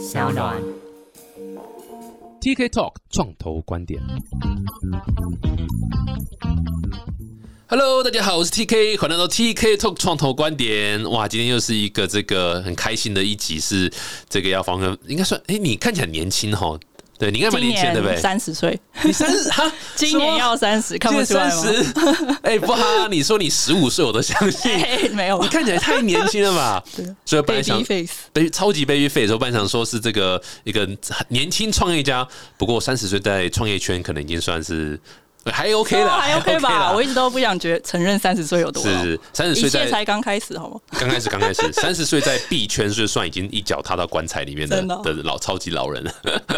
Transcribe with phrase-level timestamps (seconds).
[0.00, 0.56] 小暖。
[2.40, 4.00] TK Talk 创投观点。
[7.66, 11.04] Hello，大家好，我是 TK，欢迎来到 TK Talk 创投观点。
[11.10, 13.92] 哇，今天又是一个这个很开心的一集，是
[14.30, 16.80] 这个要访问，应该算，哎、你看起来很年轻哈，
[17.20, 18.22] 对你应该蛮今年轻的，对不年对？
[18.22, 22.38] 三十岁，你三十哈， 今年要三十，看不出来吗？
[22.42, 24.72] 哎，不哈，你说你十五岁，我都相信。
[24.72, 26.82] 欸， 没有你看起来太年轻了吧？
[27.26, 30.88] 所以本来想，baby 悲超级 baby face，我本来想说是这个一个
[31.28, 34.98] 年轻创业家，不过三十岁在创业圈可能已经算是
[35.46, 36.68] 还 OK 了，还 OK 吧？
[36.68, 40.78] 啦我一直都不想觉承认三十岁有多老，是三十一岁才刚开始，好吗？
[41.00, 46.04] 刚开始刚开始，三十岁在币圈是算已经一脚踏到棺材里面的的老超级老人。
[46.04, 46.12] 了。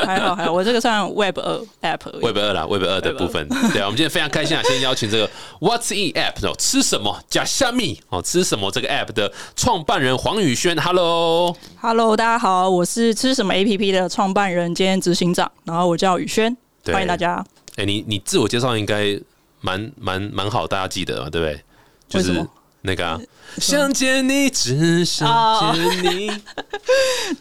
[0.04, 7.16] 还好还好， 我这个算 Web 二 App Web 二啦，Web 二的部分，对啊，我们今天非常开心啊，先邀请这个 What's in App 哦，吃什么？
[7.28, 16.92] 假虾米哦，吃什么这个 App 的创办人黄宇轩，Hello，Hello，大家好，我是吃什么 APP 的创办人兼执行长，然后我叫宇轩，对。
[16.92, 17.44] 欢迎大家。
[17.76, 19.18] 哎、你你自我介绍应该
[19.60, 21.60] 蛮蛮蛮好，大家记得嘛，对不对？
[22.08, 22.46] 就是
[22.82, 23.18] 那个、啊、
[23.58, 26.30] 想见你，只想见你，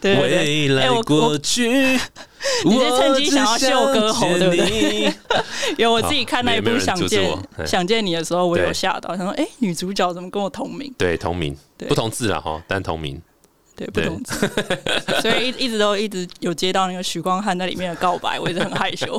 [0.02, 1.68] 未来过我去，
[2.64, 5.14] 你是趁机想要秀歌喉对不对对？
[5.76, 10.94] 有 我自己看那一部《想见想见你》的时候，我有吓到，想说，哎，女主角怎么跟我同名？
[10.96, 11.56] 对，同名
[11.88, 13.20] 不同字了哈，但同名。
[13.74, 14.46] 对，不对同字，
[15.22, 19.18] 所以一 一直都一直有接到那个许光汉在里面的告白，我一直很害羞。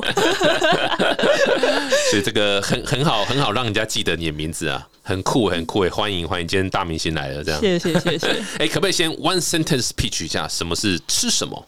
[2.10, 5.90] 所以这个很很好，很好让人家记得你的名字啊，很酷，很酷诶！
[5.90, 7.60] 欢迎欢迎，今天大明星来了，这样。
[7.60, 8.28] 谢谢谢谢。
[8.58, 11.66] 哎、可不可以先 one sentence pitch 一下，什么是吃什么？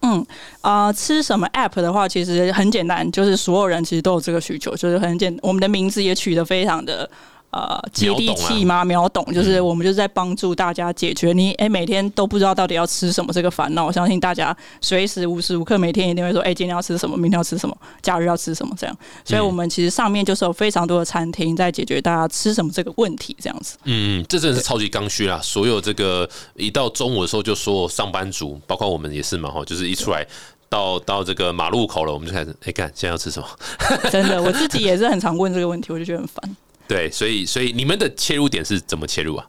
[0.00, 0.26] 嗯
[0.60, 7.08] 啊、吃什么 app 的话，其实很简单，就是所有人其实都有这个需求，就是很简，我们的名字也取得非常的。
[7.54, 8.84] 呃，接地气吗？
[8.84, 13.86] 秒懂，就是我们就是在帮助大家解决你哎、每天都不知道到底要吃什么这个烦恼。
[13.86, 18.96] 我相信大家随时无时无刻每天一定会说，哎、今天要吃什么，明天要吃什么，假日要吃什么这样。
[19.24, 23.76] 所以我们其实上面就是有非常多的餐厅在解决大家吃什么这个问题，这样子。
[23.84, 25.38] 嗯，这真的是超级刚需啦！
[25.40, 30.26] 所有这个一到中午的时候，就所有上班族，包括我们也是嘛，哈，就是一出来
[30.68, 33.46] 到到这个马路口了，我们就开始哎，干、现在要吃什么？
[34.10, 36.56] 真的，我自己也是很常问这个问题，我就觉得很烦。
[36.86, 39.46] 对，所以所以你们的切入点是怎么切入啊？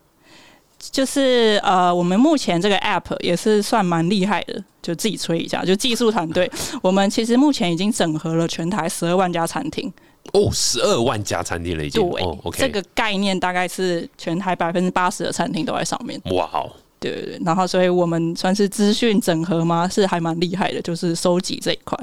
[0.91, 6.50] 就是呃，我们目前这个 app 也是算蛮厉害的，就自己吹一下，就技术团队，
[6.84, 9.91] 我们其实目前已经整合了全台十二万家餐厅。
[10.34, 16.19] 哦，十二万家餐厅了已经，对，哦，OK，这个概念大概是全台百分之八十的餐厅都在上面。
[16.31, 19.88] 哇哦，对对对，然后所以我们算是资讯整合吗？
[19.88, 21.97] 是还蛮厉害的，就是收集这一块。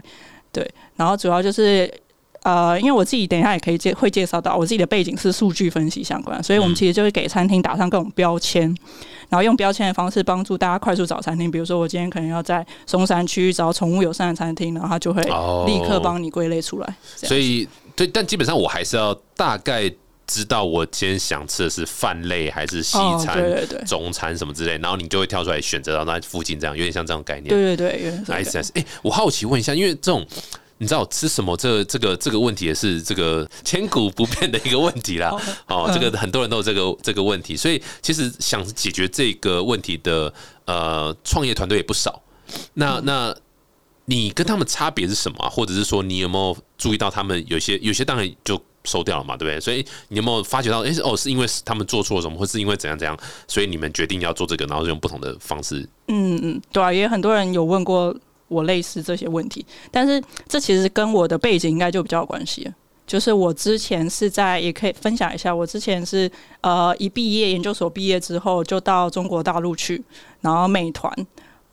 [0.51, 1.93] 对，然后主要就是
[2.43, 8.63] 呃，因为我自己等一下也可以介会介绍到，我自己的背景是数据分析相关，所以我们其实就会给餐厅打上各种标签，
[9.29, 11.51] 然后用标签的方式帮助大家快速找餐厅。
[11.51, 16.97] 比如说，我今天可能要在松山区找宠物友善的餐厅，然后它就会哦立刻帮你归类出来。
[17.17, 19.89] 所以对，但基本上我还是要大概
[20.27, 27.49] 知道我今天想吃的是饭类还是西哦餐、对对对中餐什么之类，然后你就会跳出来选择到那附近，这样有点像这种概念。
[27.49, 28.71] 对对对，原来是这 nice 样 nice。
[28.75, 30.27] 哎、我好奇问一下，因为这种
[30.83, 31.57] 你知道吃什么？
[31.57, 35.31] 这这个这个问题也是这个千古不变的一个问题啦。
[35.69, 40.35] 哦，这个很多人都有这个这个问题，所以其实想解决这个问题的
[40.65, 42.21] 呃创业团队也不少。
[42.75, 43.33] 那那
[44.07, 49.61] 你跟他们差别是什么啊、或者是说你有没有注意到他们有些有些当然就收掉了嘛，对不对？
[49.61, 53.17] 所以你有没有发觉到，哎、哦，是因为他们做错了什么，或是因为怎样怎样，
[53.47, 55.89] 所以你们决定要做这个，然后用不同的方式。
[56.09, 58.13] 嗯嗯，对啊，也很多人有问过
[58.53, 62.73] 我类似这些问题，但是这其实跟我的背景应该就比较有关系了。
[63.05, 66.31] 就是我之前是在，也可以分享一下，我之前是
[66.61, 70.03] 呃一毕业研究所毕业之后就到中国大陆去，
[70.41, 71.13] 然后美团。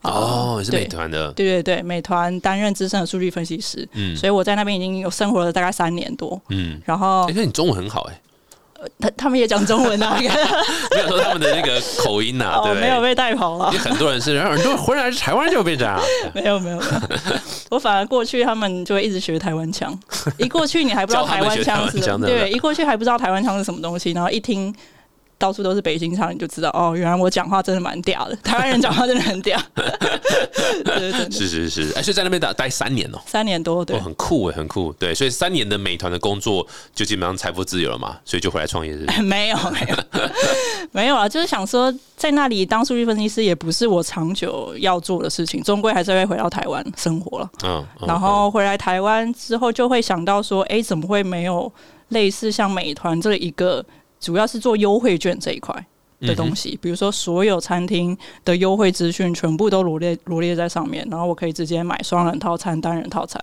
[0.02, 4.16] 呃哦，也是美团的，对对对，美团担任资深的数据分析师，嗯。
[4.16, 6.82] 所以我在那边已经有生活了大概三年多，嗯。
[6.86, 8.22] 然后哎、那你中文很好哎、
[9.00, 10.26] 他他们也讲中文啊， 没
[11.02, 12.82] 有说他们的那个口音呐、对哦，不对？
[12.82, 13.72] 没有被带跑了。
[13.72, 16.00] 很多人是，然 后很多人回来台湾就被这样，
[16.34, 16.82] 没有没有。
[17.70, 19.98] 我反而过去他们就会一直学台湾腔，
[20.38, 24.74] 一过去你还不知道台湾腔是教他们学台湾腔对对，一过去还不知道台湾腔是什么东西，然后一听。
[25.40, 29.58] 到处都是北京腔，你就知道哦，原来我讲话真的蛮嗲的，台湾人讲话真的很嗲。
[30.84, 33.98] 对对对，是是是，哎，所以在那边待待三年哦、三年多，对。
[33.98, 39.22] 哦，，很酷哎，很酷，对，所以三年的美团的工作就基本上财富自由了嘛，所以就回来创业是不是？
[39.24, 39.98] 没 有没有。
[40.92, 47.50] 没有啊，就是想说在那里当数据分析师也不是我长久要做的事情，终归还是会回到台湾生活了。
[47.64, 48.08] 嗯，嗯。
[48.08, 51.72] 然后回来台湾之后，就会想到说，哎，怎么会没有
[52.10, 53.86] 类似像美团这一个
[54.20, 55.86] 主要是做优惠券这一块
[56.20, 63.42] 的东西，比如说所有餐厅的优惠资讯全部都罗列罗列在上面，然后我可以直接买双人套餐、单人套餐，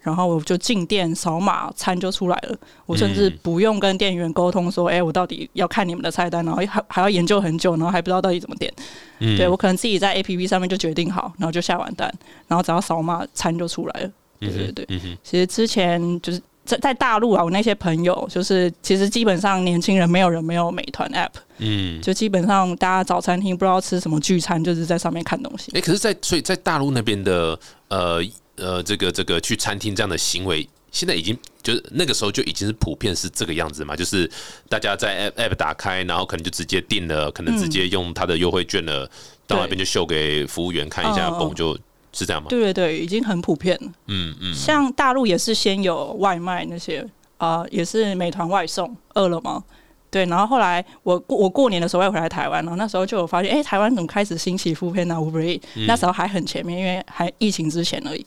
[0.00, 2.58] 然后我就进店扫码，餐就出来了。
[2.84, 8.72] 我甚至不用跟店员沟通说，哎，我到底要看你们的菜单，然后还还要研究很久，然后还不知道到底怎么点。
[9.18, 12.12] 对我可能自己在 A P P 上面就决定好，然后就下完单，
[12.48, 14.10] 然后只要扫码，餐就出来了。
[14.40, 14.86] 对对对，
[15.22, 16.42] 其实之前就是。
[16.66, 25.70] 在在大陆啊，我那些朋友就是，其实基本上年轻人没有人没有美团 App，嗯，就基本上大家早餐厅不知道吃什么聚餐，就是在上面看东西。
[25.74, 27.58] 哎，可是，在所以在大陆那边的
[27.88, 28.20] 呃
[28.56, 34.30] 呃，这个这个去餐厅这样的行为，现在已经就是那个时候就已经是普遍是这个样子嘛，就是
[34.68, 39.08] 大家在 App App 打开，然后可能就直接订了，可能直接用他的优惠券了，
[39.46, 41.78] 到那边就秀给服务员看一下，嘣就。
[42.16, 42.48] 是这样吗？
[42.48, 43.92] 对对对，已经很普遍了。
[44.06, 49.62] 嗯嗯，像大陆也是先有外卖那些啊，也是美团外送、饿了么。
[50.10, 58.24] 对，然后后来我过我过年的时候要回来台湾，然后那时候就有发现，哎，台湾怎么开始兴起付片啊？Uber e 那时候还很前面，因为还疫情之前而已。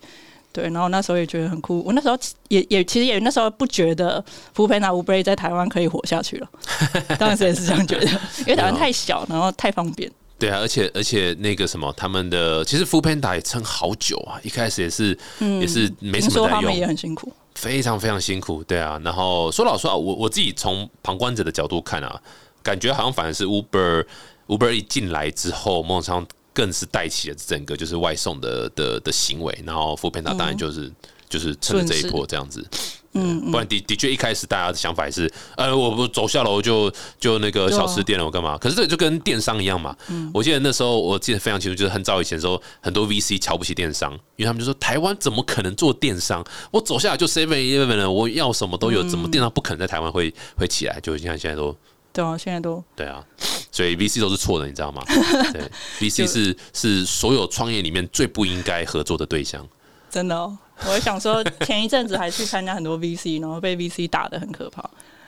[0.52, 1.82] 对，然后那时候也觉得很酷。
[1.84, 2.18] 我那时候
[2.50, 6.50] 也也其实也那时候不觉得付片啊 Uber e 在台湾可以活下去了。
[7.18, 8.06] 当时也是这样觉得，
[8.40, 10.12] 因为台湾太小，然后太方便。
[10.40, 18.64] 对啊，而且而且那个什么，他们的其实 f o o Panda 也撑好久啊，一开始也是嗯也是没什么在用，也很辛苦，非常非常辛苦。
[18.64, 22.22] 对啊，然后说老实话，我我自己从旁观者的角度看啊，
[22.64, 24.06] 感觉好像反而是 Uber
[24.48, 30.92] Uber 一进来之后，孟常更是带起了整个就是外送的的的行为，然后 f o o Panda 当然就是
[31.28, 32.66] 就是趁着这一波这样子。
[33.14, 38.58] 嗯，不然的的确一开始大家的想法也是，呃，我不走下楼就就那个小吃店了，我干嘛？
[38.58, 39.96] 可是这就跟电商一样嘛。
[40.10, 46.46] 嗯，我记得那时候我记得非常清楚，就是很早以前的时候，很多 VC 瞧不起电商，因为他们就说台湾怎么可能做电商？
[46.72, 51.00] 我走下来就 Seven Eleven 了，我要什么都有，怎么电商不可能在台湾会会起来？
[51.02, 51.76] 就像现在都
[52.14, 53.24] 对啊，现在都对啊，
[53.72, 55.04] 所以 VC 都是错的，你知道吗？
[55.52, 55.62] 对
[56.00, 59.68] ，VC 是是所有创业里面最不应该合作的对象，
[60.12, 60.58] 真的哦。
[60.88, 64.82] 我想说，前一阵子还去参加很多 VC，然后被 VC 打的很可怕。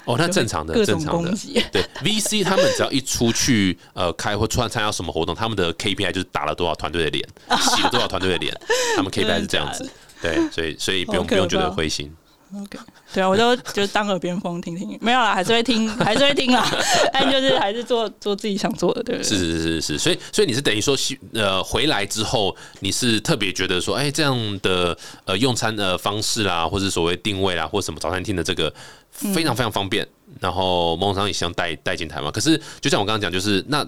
[0.05, 1.31] 哦，那正常的，正常的。
[1.71, 7.27] 对 VC，他们只要一出去呃开或突然参加什么活动，他们的 KPI 就是打了多少团队的脸，
[7.59, 8.51] 洗了多少团队的脸，
[8.95, 9.87] 他们 KPI 是这样子。
[10.21, 12.11] 对，所以所以不用不用觉得灰心。
[12.53, 12.77] OK，
[13.13, 16.69] 对啊，我就就当耳边风听听，没有啦，还是会听， 还是会听啦，
[17.13, 19.29] 但就是还是做做自己想做的，对不对？
[19.29, 20.93] 是是是是，所以所以你是等于说，
[21.33, 28.73] 呃，回来之后，你是特别觉得说，哎，这样的呃用餐的方式啦，或者所谓定位啦，或什么早餐厅的这个
[29.11, 30.05] 非常非常方便，
[30.41, 32.29] 然后某种上也想带带进台嘛。
[32.29, 33.87] 可是就像我刚刚讲，就是那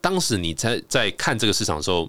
[0.00, 2.08] 当时你在在看这个市场的时候。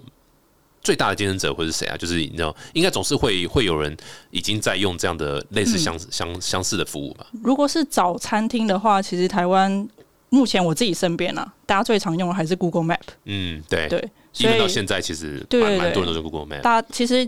[0.85, 1.97] 最大的竞争者会是谁啊？
[1.97, 3.97] 就是你知道，应该总是会会有人
[4.29, 7.25] 已经在用这样的类似相相相似的服务吧。
[7.43, 9.85] 如果是找餐厅的话，其实台湾
[10.29, 12.99] 目前我自己身边啊，大家最常用的还是 Google Map。
[13.25, 16.61] 嗯，对对，因为到现在其实蛮蛮多人都用 Google Map。
[16.61, 17.27] 大家其实。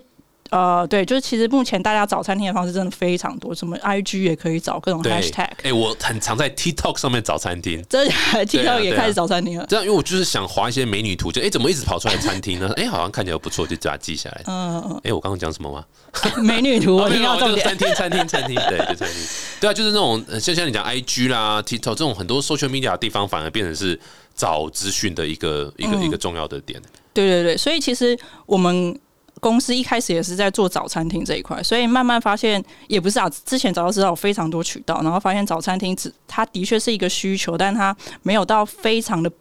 [0.50, 5.50] 呃，对，就是其实目前大家找餐厅的方式真的非常多，什么 IG 也可以找各种 Hashtag。
[5.64, 8.14] 哎，我很常在 TikTok 上面找餐厅，真的
[8.46, 9.66] TikTok 也开始找餐厅了。
[9.68, 12.72] 这样，因为我就是想划一些美女图，就哎，怎么一直跑出来餐厅呢？
[12.78, 14.42] 哎，好像看起来不错，就把它记下来。
[14.46, 15.02] 嗯嗯。
[15.04, 15.84] 哎，我刚刚讲什么吗？
[16.42, 17.68] 美女图， 我听到重点。
[17.68, 19.18] 餐厅，餐厅，餐厅，对，就餐厅。
[19.60, 24.00] 对啊，就是那种像像你讲 IG 啦、TikTok 这种很多 social media 的地方，反而变成是
[24.36, 26.82] 找资讯的一个一个一个重要的点。
[27.14, 28.98] 对对对，所以其实我们。
[29.40, 33.30] 公司一开始也是在做早餐厅这一块，所以慢慢发现也不是啊。
[33.46, 39.32] 之前早就知道有非常多渠道，然后发现早餐厅只它的确是一个需求，但它没有到非常的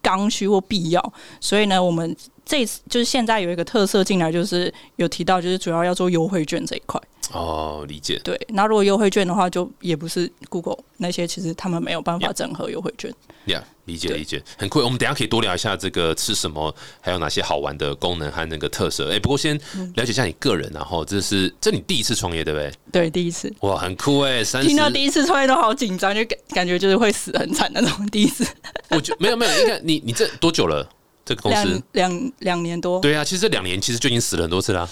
[0.00, 1.12] 刚需或必要。
[1.40, 2.16] 所以呢，我们
[2.50, 7.00] 这次就是现在有一个特色进来，就是有提到就是主要要做优惠券这一块。
[7.32, 8.20] 哦，理解。
[8.24, 13.08] 对，那如果优惠券的话，就也不是 Google 那些，其实他们没有办法整合优惠券。
[13.46, 14.80] Yeah，理解理解，很酷。
[14.80, 19.12] 我们等下可以多聊一下这个吃什么，还有哪些好玩的功能和那个特色。
[19.12, 19.56] 哎，不过先
[19.94, 22.72] 了解一下你个人，然后这是这你第一次创业对不对？
[22.90, 23.54] 对，第一次。
[23.60, 24.42] 哇，很酷哎！
[24.42, 28.04] 听到第一次创业都好紧张，就感感觉就是会死很惨那种。
[28.08, 28.44] 第一次，
[28.88, 30.88] 我觉没有没有，应该你你这多久了？
[31.30, 34.90] 这个公司两两年多，对啊，其实这两年其实就已经死了很多次了。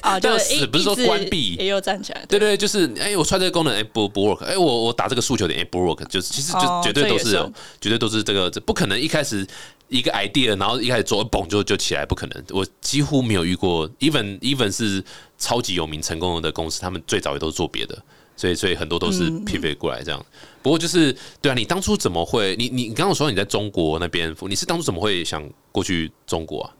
[0.00, 2.24] 啊， 就死不是说关闭，也有站起来。
[2.26, 7.32] 对对，就是哎，我穿这个功能哎不不 work，哎我我打这个诉求点哎不 work，就是其实就绝对都是
[7.78, 9.46] 绝对都是这个，这不可能一开始
[9.88, 12.44] 一个 idea，然后一开始做嘣就就起来，不可能。
[12.48, 15.04] 我几乎没有遇过，even even 是
[15.36, 17.98] 超级有名成功的公司，他们最早也都是做别的。
[18.36, 20.26] 所以，所以很多都是 pivot 过来这样。
[20.68, 22.54] 不过，就是对啊，你当初怎么会？
[22.56, 26.74] 你你你刚刚说你在中国那边，你是当初怎么会想过去中国啊？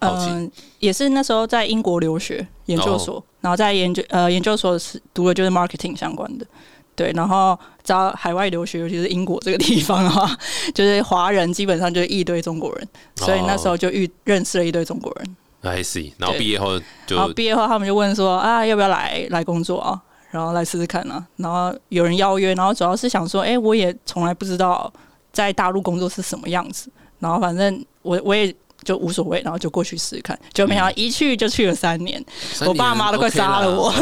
[0.00, 6.46] 嗯，也是那时候在英国留学研究所，然后在研究呃研究所是读的就是 marketing 相关的。
[6.94, 10.36] 对，然后找海外留学，尤其是英国这个地方的话，
[10.74, 15.36] 就是华人基本上就是一堆中国人，所以那时候就遇认识了一堆中国人。
[15.62, 20.02] I see，然后毕业后就，然后毕业后他们就问说啊，要不要来来工作啊？
[20.30, 21.26] 然后来试试看啊。
[21.36, 24.92] 然后有人邀约，然后主要是想说，哎，我也从来不知道
[25.32, 26.90] 在大陆工作是什么样子。
[27.18, 28.54] 然后反正我我也。
[28.84, 32.24] 就无所谓，然后就过去试试看，就没想到一去就去了三年，
[32.64, 33.92] 我爸妈都快杀了我。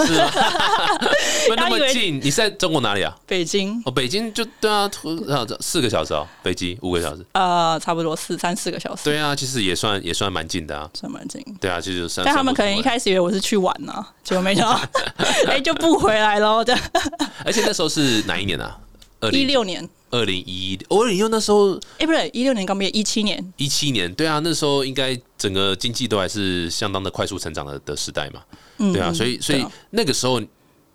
[1.56, 3.16] 那么近，你是在中国哪里啊？
[3.26, 3.82] 北京。
[3.84, 4.88] 哦，北京就对啊，
[5.60, 7.24] 四个小时哦，飞机五个小时。
[7.32, 9.04] 呃，差不多四三四个小时。
[9.04, 11.42] 对啊，其实也算也算蛮近的啊，算蛮近。
[11.60, 14.80] 对啊，其实但他们可能一开始以为我是去玩呢，结果没想到，
[15.48, 16.64] 哎，就不回来了。
[16.64, 16.76] 这
[17.44, 18.78] 而且那时候是哪一年啊？
[19.32, 19.88] 一六年。
[20.10, 28.42] 二零一一，二零一六那时候，哎，不对，一六年刚毕业，一七年，一七年，对啊，那时候应该整个经济都还是相当的快速成长的的时代嘛，
[28.78, 30.40] 对啊，所以所以那个时候，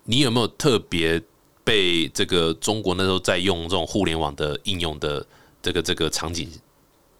[0.04, 1.22] 你有没有特别
[1.62, 5.24] 被这个中国那时候在用这种互联网的应用的
[5.60, 6.50] 这个这个场景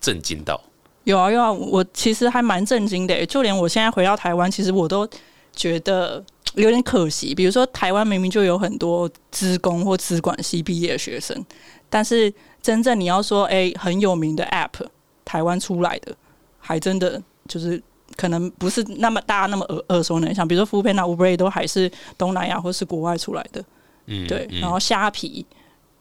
[0.01, 0.61] 震惊到？
[1.05, 5.09] 有啊有啊，我其实还蛮震惊的，就连我现在回到台湾，其实我都
[5.55, 7.35] 觉得有点可惜。
[7.35, 11.45] 比如说，台湾明明就有很多资工或资管系毕业的学生。
[11.93, 12.33] 但是
[12.63, 14.83] 真正你要说，哎，很有名的 App，
[15.27, 16.17] 台湾出来的，
[16.59, 17.81] 还真的就是
[18.17, 20.49] 可能不是那么大家那么耳耳熟能详。
[20.49, 23.63] 比如说 n Uber 都还是东南亚或是国外出来的，
[24.07, 24.49] 嗯，对。
[24.59, 25.45] 然后虾皮，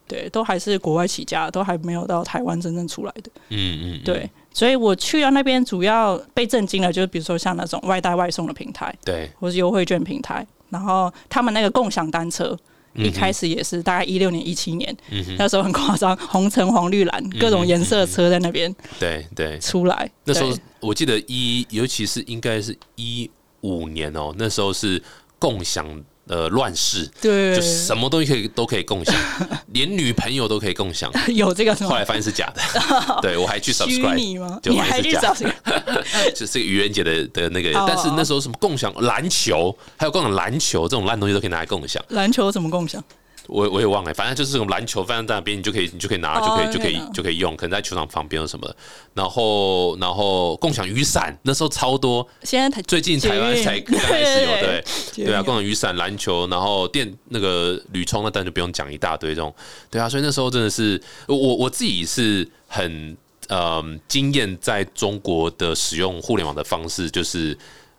[0.07, 4.29] 对，都还是国外起家，都还没有到台湾真正出来的，嗯嗯，对。
[4.53, 12.57] 所以我去到那边，主要被震惊的，就是比如说像那种外带外送的平台，对，或是优惠券平台，然后他们那个共享单车。
[12.95, 14.95] 一开始也是大概一六年、一七年，
[15.38, 20.10] 那时候很夸张， 红橙黄绿蓝各种颜色的车在那边，对对，出来。
[20.25, 23.29] 那时候我记得一，尤其是应该是一
[23.62, 25.01] 五年哦，那时候是
[25.39, 26.03] 共享。
[26.28, 29.13] 呃，乱世，对，就什么东西可以都可以共享，
[29.74, 31.12] 连女朋友都可以共享。
[31.34, 32.62] 有这个，后来发现是假的。
[33.22, 34.60] 对我还去 subscribe 吗？
[34.63, 36.32] 你还是假的？
[36.34, 42.01] 就是愚人节的的那个，但是那时候什么共享篮球，还有共享篮球这种烂东西都可以拿来共享。
[42.10, 43.04] 篮球怎么共享？
[43.48, 48.75] 我我也忘了，反正就是这种篮球放在那边，你就可以你就可以拿，就可以就可以就可以用，可能在球场旁边什么。
[49.13, 52.25] 然后然后共享雨伞，那时候超多。
[52.43, 54.83] 现在最近台湾才开始有，对
[55.25, 59.53] 对啊，共享雨伞、篮球，然后电那个铝充，那当然就不用讲一大堆这种。
[59.89, 63.17] 对啊，所以那时候真的是我我自己是很
[63.50, 67.57] 嗯惊艳，在中国的使用互联网的方式，就是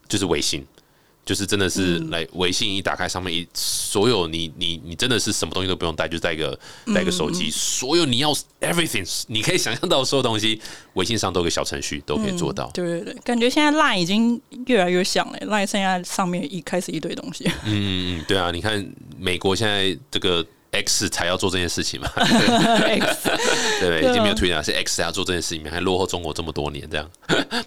[0.09, 0.67] 就是微信。
[1.25, 6.59] 就是真的是来微信一打开上面一所有你你你真的是什么东西都不用带，就带个
[6.95, 10.61] 带个手机，所有你要 everything 你可以想象到所有东西，
[10.95, 12.71] 微信上都有个小程序都可以做到。
[12.75, 17.45] 对对对，感觉现在 line 已经越来越像了，line 现在上面一开始一堆东西。
[17.65, 18.85] 嗯嗯嗯，对啊，你看
[19.19, 20.45] 美国现在这个。
[20.73, 22.11] X 才要做这件事情嘛？
[22.17, 22.99] 对
[23.79, 27.11] 对，已经没有推了，是 X 要做这件事情，还落后中国这么多年，这样。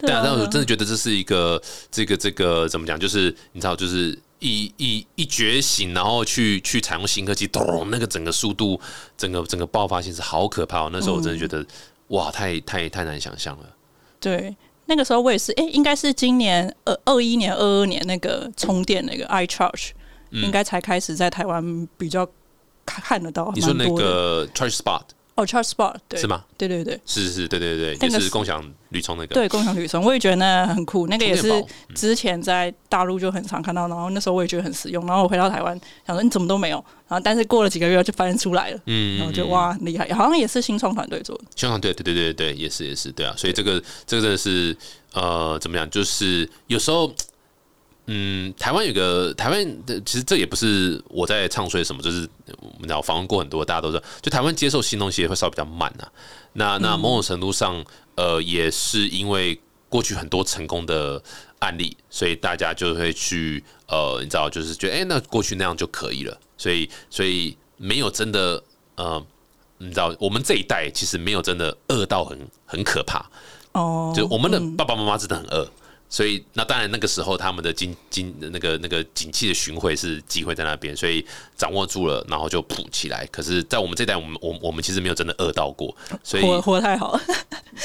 [0.02, 3.00] 对啊，但我真的觉得这是一个，这个这个怎么讲？
[3.00, 8.82] 就是你知道，就是一一一觉醒，然后去去采用新科技，咚，那个整个速度，
[9.16, 10.90] 整个整个爆发性是好可怕。
[10.92, 11.64] 那时候我真的觉得，
[12.08, 13.66] 哇，太太太难想象了。
[14.20, 14.58] 对，
[14.88, 19.92] 那个时候我也是，哎，应该是今年二二一年、二二年那个充电那个 iCharge，
[20.32, 22.28] 应该才开始在台湾比较。
[22.86, 25.01] 看得到，你说那个 Charge Spot
[25.36, 26.46] 哦，Charge Spot 对是吗？
[26.58, 31.08] 对对对，是是是，对对对，就是共享旅充那个，对共享旅充，我也觉得那很酷。
[31.08, 31.51] 那个也是
[31.94, 35.06] 之前在大陆就很常看到，然后那时候我也觉得很实用。
[35.06, 35.77] 然后我回到台湾，
[36.08, 36.77] 想说你怎么都没有，
[37.10, 41.44] 然后但是过了几个月就发现出来了，嗯，然后就哇很厉害，好像也是新创团队做的。
[41.56, 44.77] 新创对对对对对，也是也是对啊，所以这个这个真的是
[45.12, 45.89] 呃怎么讲？
[45.89, 47.13] 就是有时候。
[48.08, 56.12] 嗯，台湾有个台湾的，其实这也不是我在唱衰什么，就是我们讲访问过很多，大家都知道，就台湾接受新东西会稍微比较慢啊。
[56.54, 57.84] 那那某种程度上，
[58.16, 59.60] 呃，也是因为
[59.90, 61.22] 过去很多成功的
[61.60, 66.40] 案例，所以大家就会去呃，你知道，就是觉得哎，那过去那样就可以了。
[66.58, 68.64] 所以所以没有真的
[68.96, 69.26] 呃，
[69.80, 73.26] 你知道，我们这一代其实没有真的饿到很很可怕
[73.72, 75.68] 哦，就我们的爸爸妈妈真的很饿。
[76.16, 81.26] 所以，那当然，那个时候他们的经经那个那个景气的巡回是机会在那边，所以
[81.58, 83.26] 掌握住了，然后就普起来。
[83.26, 85.94] 可是，在我们这代，我们我我们其实没有真的饿到过，
[86.24, 87.20] 所以活活太好。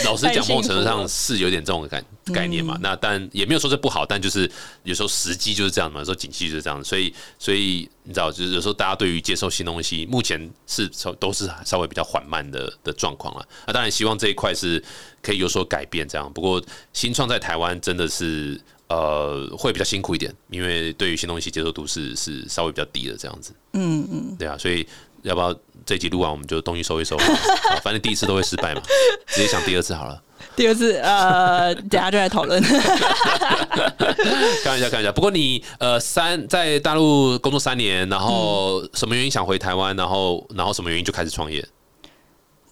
[0.04, 2.78] 老实讲，某种程度上是有点这种感概念嘛。
[2.80, 4.48] 那但也没有说这不好，但就是
[4.84, 6.84] 有时候时机就是这样嘛，有时候景气就是这样。
[6.84, 13.44] 所以，所以你知道，就是有时候大家对于接受新东西，目前是稍都是稍微比较缓慢的的状况了。
[13.66, 14.80] 那当然，希望这一块是。
[15.22, 16.30] 可以有所改变，这样。
[16.32, 16.62] 不过
[16.92, 23.52] 新创在台湾真的是呃会比较辛苦一点，因为对于新东西接受度是是稍微比较低的这样子。
[23.72, 24.86] 嗯嗯，对啊，所以
[25.22, 27.16] 要不要这集录完我们就东西收一收？
[27.82, 28.82] 反正第一次都会失败嘛，
[29.26, 30.22] 直接想第二次好了。
[30.56, 32.62] 第二次，呃， 等下就来讨论。
[32.62, 35.12] 开玩笑，开玩笑。
[35.12, 39.94] 不过你呃三在大陆工作三年，然后什么原因想回台湾？
[39.96, 41.62] 然后然后什么原因就开始创业？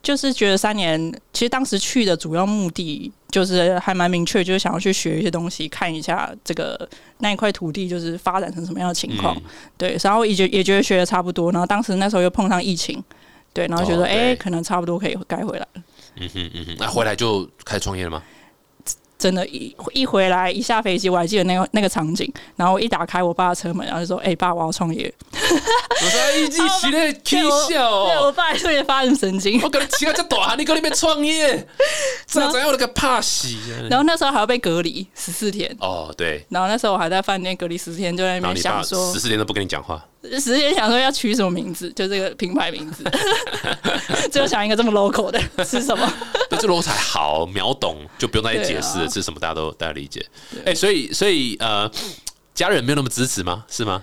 [0.02, 6.88] 就是觉得三年，其实当时去的主要目的就是还蛮明确，就是想要去学一些东西，看一下这个
[7.18, 9.36] 那一块土地就是发展成什么样的情况。
[9.76, 13.02] 对，然后也觉也觉得学的差不多，然后当时那时候又碰上疫情，
[13.52, 15.82] 对，然后觉得哎，可能差不多可以该回来了。
[16.20, 18.22] 嗯哼嗯哼，那回来就开始创业了吗？
[19.18, 22.32] 真的，一一回来一下飞机，我还记得那个那个场景。
[22.54, 27.36] 然后我一打开我爸的车门，然后就说：“哎，爸，我要创业。”我说：“一记起来气
[27.68, 28.06] 笑。
[28.06, 29.60] ”对我爸特别发人神经。
[29.62, 31.56] 我跟你起来这大汉，你搁那边创业，
[32.26, 33.48] 怎怎样那个怕死？
[33.90, 35.76] 然后那时候还要被隔离十四天。
[35.80, 36.46] 哦，对。
[36.48, 40.00] 然后那时候我还在饭店隔离十四天，就在那边想说，十四天都不跟你讲话。
[40.24, 43.04] 十四天想说要取什么名字，就这个品牌名字，
[44.30, 46.12] 最后想一个这么 local 的 是什么？
[46.58, 50.24] 这 logo 才好，秒懂，就不用再解释是什么，大家都大家理解。
[50.64, 51.90] 哎，所以所以呃，
[52.54, 53.64] 家人没有那么支持吗？
[53.68, 54.02] 是吗？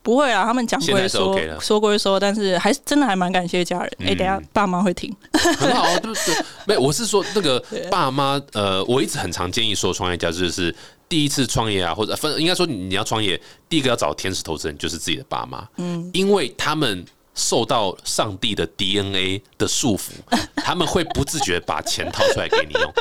[0.00, 3.90] 不会啊，他们讲过说说归说，但是还是真的还蛮感谢家人。
[3.98, 5.14] 哎，等下爸妈会听，
[5.58, 6.44] 很好，对不对？
[6.66, 10.74] 没，我是说那个 爸妈，呃，我一直很常建议说，创业家就是
[11.08, 17.04] 第一次创业啊，或者分应该说你要创业，第一个要找天使投资人就是自己的爸妈，嗯，因为他们。
[17.34, 20.10] 受到上帝的 DNA 的束缚，
[20.56, 22.92] 他们会不自觉把钱掏出来给你用。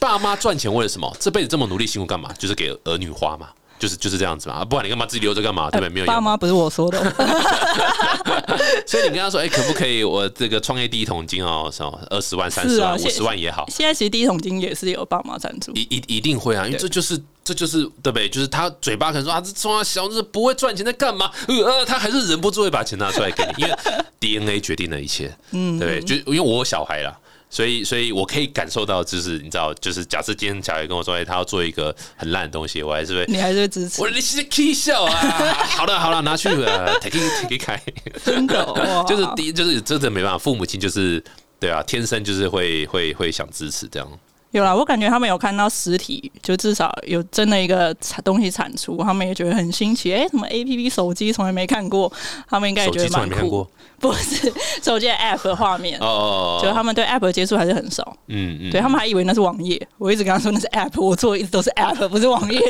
[0.00, 1.14] 爸妈赚钱为了什么？
[1.20, 2.32] 这辈子这么努力辛苦干嘛？
[2.38, 3.50] 就是给儿女花嘛，
[3.82, 4.64] 就是就是这样子嘛。
[4.64, 5.68] 不然你干嘛自己留着干嘛？
[5.68, 5.92] 对不对？
[5.92, 6.98] 没有爸妈不是我说的。
[8.86, 10.04] 所以你跟他说，哎，可不可以？
[10.04, 13.66] 我这个创业第一桶金哦，什么二十万、三十万、五十万也好。
[13.68, 17.20] 现在其实第一桶金也是有爸妈赞助，一一一定会啊，因为这就是。
[17.44, 18.28] 这就是对不对？
[18.28, 21.28] 就是他嘴巴可能说啊，这从小就是不会赚钱，在干嘛？
[21.48, 23.76] 呃，他还是忍不住会把钱拿出来给你，因为
[24.20, 26.20] DNA 决定了一切，嗯，对不对？
[26.20, 27.18] 就因为我有小孩啦，
[27.52, 34.00] 所以，所以我可以感受到，就是你知道，就是假设今天小孩跟我说，哎，他要做一个很烂的东西，我还是会，你还是会支持？
[34.00, 35.14] 我你是可以笑啊！
[35.76, 37.78] 好了好了，拿去了，take take 开，
[38.24, 41.22] 真的，就是第一，就是真的没办法，父母亲就是
[41.60, 44.10] 对啊，天生就是会会会想支持这样。
[44.52, 50.12] 有啦，我感觉他们有看到实体，就至少有真的一个产东西产出，他们也觉得很新奇。
[50.12, 52.12] 哎，什么 A P P 手机从来没看过，
[52.48, 53.66] 他们应该也觉得蛮酷。
[54.02, 58.16] 不是手机 App 的画面哦哦哦，就他们对 App 的接触还是很少。
[58.26, 59.80] 嗯嗯，对他们还以为那是网页。
[59.96, 62.60] 我一直跟他说那是 App，我做一直都是 App，不是网页。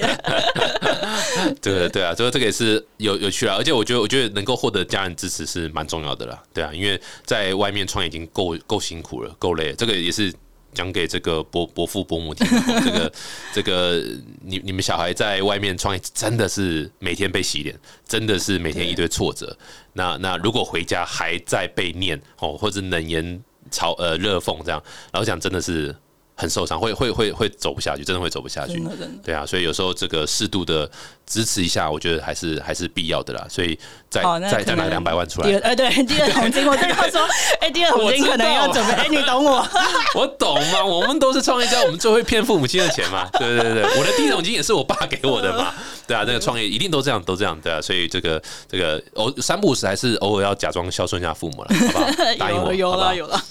[1.62, 3.57] 对对啊，所以这个也是有有趣啊。
[3.57, 6.38] 而且我觉得，我觉得能够获得家人支持是蛮重要的啦。
[6.53, 10.33] 对啊，因为在外面创业已经够够辛苦了，够累，这个也是。
[10.73, 12.47] 讲给这个伯伯父伯母听，
[12.85, 13.13] 这个
[13.55, 14.03] 这个
[14.43, 19.57] 你你们小孩在外面创业，真的是每天被洗脸，真的是每天一堆挫折。
[19.93, 24.83] 那那如果回家还在被念哦，或者冷言嘲呃热讽这样，
[25.13, 25.95] 然后讲真的是。
[26.35, 28.83] 很受伤，会会会会走不下去，真的会走不下去。
[29.23, 30.91] 对啊，所以有时候这个适度的
[31.27, 33.47] 支持一下，我觉得还是还是必要的啦。
[33.51, 33.79] 所以
[34.12, 37.27] 再再再拿两百万出来，呃，对，第二 桶金，我正要说，
[37.61, 39.66] 哎，第二桶金可能要准备，哎，你懂我，
[40.14, 43.27] 我懂嘛，我们都是创业家，我们最会骗父母亲的钱嘛。
[43.38, 45.72] 对对对，我的第一桶金也是我爸给我的嘛。
[46.07, 47.81] 对啊，这个创业一定都这样，都这样，对啊。
[47.81, 52.35] 所以这个这个偶三不五时还是偶尔要假装孝顺一下父母了，好不好？
[52.38, 53.42] 答应我，有了有了。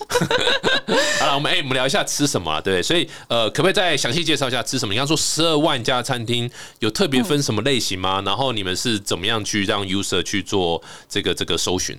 [1.20, 2.62] 好了，我们哎，我们聊一下吃什么啊？
[2.62, 2.84] 对。
[2.84, 4.94] 所以，呃，可不可以再详细介绍一下吃什么？
[4.94, 8.22] 你刚说十二万家餐厅有特别分什么类型吗？
[8.26, 11.98] 然后你们是怎么样去让 user 去做这个这个搜寻？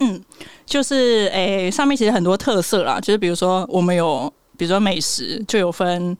[0.00, 0.22] 嗯，
[0.66, 6.16] 就是诶，上面其实很多特色啦，就是比如说我们有，比如说美食就有分。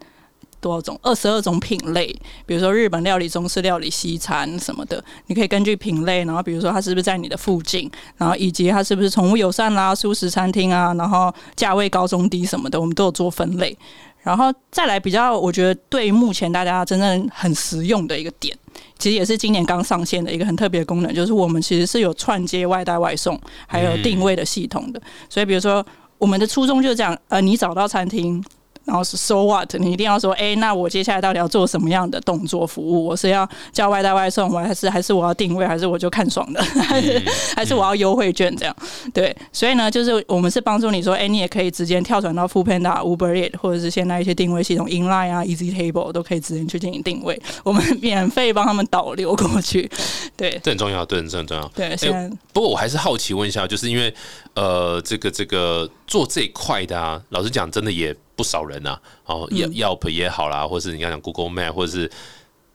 [0.64, 0.98] 多少种？
[1.02, 2.06] 二十二种品类，
[2.46, 13.76] 比如说日本料理、中式料理、西餐什么的，你可以根据品类，然后比如说它是不是在你的附近，然后以及它是不是宠物友善啦、素食餐厅啊，然后价位高中低什么的，我们都有做分类。
[14.22, 18.56] 然后再来比较，我觉得对目前大家真正很实用的一个点，
[19.04, 25.02] 其实也是今年刚上线的一个很特别的功能，就是我们其实是有串接外带外送，还有定位的系统的。
[25.28, 25.84] 所以比如说
[26.16, 28.42] 我们的初衷就是这样，呃，你找到餐厅。
[28.84, 29.74] 然后是 so what？
[29.78, 33.06] 你一定要说，哎，那我接下来到底要做什么样的动作服务？
[33.06, 37.22] 我是要叫外带外送，我还是还是我要定位，还是我就看爽的，还是
[37.56, 38.76] 还是我要优惠券这样？
[39.12, 49.90] 对，所以呢，就是我们是帮助你说，哎，你也可以直接跳转到 Food Panda、Uber Eats，或者是现在一些定位系统，Inline 啊、Easy Table 都可以直接去进行定位， 我们免费帮他们导流过去。
[50.36, 51.68] 对，这很重要，对，这很重要。
[51.74, 54.12] 对，现在不过我还是好奇问一下，就是因为
[54.54, 58.14] 呃，这个这个做这一块的啊，老实讲，真的也。
[58.36, 62.10] 不少人呐，哦，Yelp 也好啦，或者是你刚讲 Google Map，或者是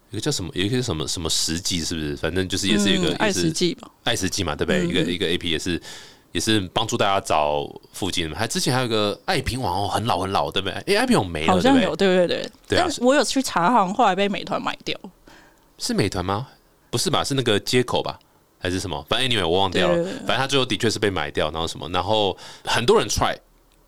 [0.10, 2.15] 一个叫什么，有一个什么什么实际，是不是？
[2.15, 4.88] 反正就是也是一个爱实际吧，爱实际嘛，对不对？
[4.88, 5.82] 一个一个 A P 也是
[6.32, 8.38] 也是帮助大家找附近的。
[8.38, 10.96] 还之前还有个爱平网哦，很老很老，对不对？
[10.96, 12.50] 哎，爱平网没了，好像有，对对对。
[12.65, 14.98] 对啊，我有去查，好像后来被美团买掉。
[15.78, 16.48] 是美团吗？
[16.89, 17.22] 不是吧？
[17.22, 18.18] 是那个接口吧？
[18.60, 19.04] 还是什么？
[19.10, 20.04] 反正 anyway 我忘掉了。
[20.28, 21.89] 反正他最后的确是被买掉，然后什么？
[21.89, 23.36] 然后很多人 try，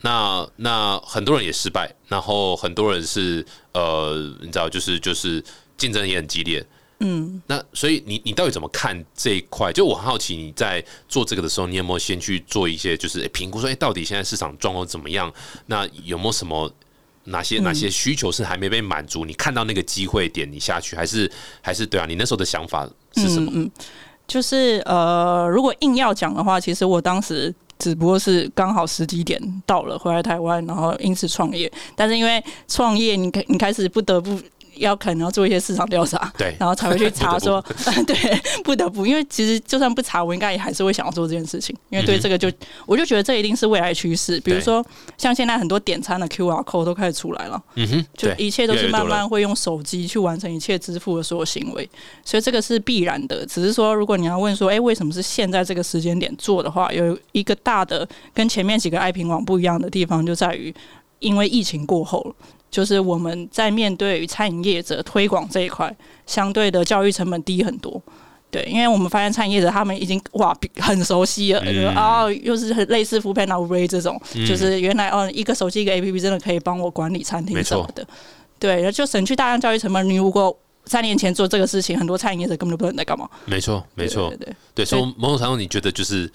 [0.00, 5.44] 那那很多人也失败，然后很多人是呃，你知道，就是就是
[5.76, 6.64] 竞争也很激烈。
[7.04, 9.72] 嗯，那所以你你到底怎么看这一块？
[9.72, 15.32] 就我很好奇，你在做这个的时候，你有没有先去做一些就是评估，说哎，到底现在市场状况怎么样？
[15.66, 16.72] 那有没有什么
[17.24, 19.24] 哪些哪些需求是还没被满足？
[19.24, 21.28] 你看到那个机会点，你下去还是
[21.60, 22.06] 还是对啊？
[22.06, 23.50] 你那时候的想法是什么？
[23.52, 23.68] 嗯，
[24.32, 31.70] 就是呃，如果硬要讲的话，其实我当时只不过是刚好时机点到了，回来台湾，然后因此创业。
[31.94, 34.40] 但是因为创业，你开你开始不得不。
[34.76, 37.62] 要可能要做一些市场调查，对，然后才会去查说，
[38.06, 38.16] 对，
[38.64, 42.50] 不得不，因为其实就算不查，我应该也还是会想要做这件事情，因为对这个就
[42.86, 44.40] 我就觉得这一定是未来趋势。
[44.40, 44.84] 比如说
[45.16, 51.88] 像现在很多点餐的 QR code 都开始出来了，嗯哼，就一切都是慢慢会用手机去完成一切支付的所有行为，
[52.24, 53.44] 所以这个是必然的。
[53.46, 60.74] 只是说，如果你要问说，哎，为什么是现在这个时间点做的话，有一个大的跟前面几个爱平网不一样的地方，就在于
[61.18, 62.34] 因为疫情过后了。
[62.72, 65.94] 就是我们在面对于餐饮业者推广这一块，
[66.26, 68.02] 相对的教育成本低很多。
[68.50, 71.62] 对，因为我们发现餐饮业者他们已经哇很熟悉了，
[71.94, 78.06] 哦，又是很类似 Food Panda、Uber 这种，就是原来哦一个手机一个 APP 真的可以帮我管理餐厅什么的。
[78.58, 80.06] 对，然后就省去大量教育成本。
[80.08, 80.54] 你如果
[80.84, 83.28] 三年前做这个事情，很多餐饮业者根本就不知道在干嘛。
[83.46, 84.84] 没错，没错，对对对。
[84.84, 86.30] 所以某种程度，你觉得就是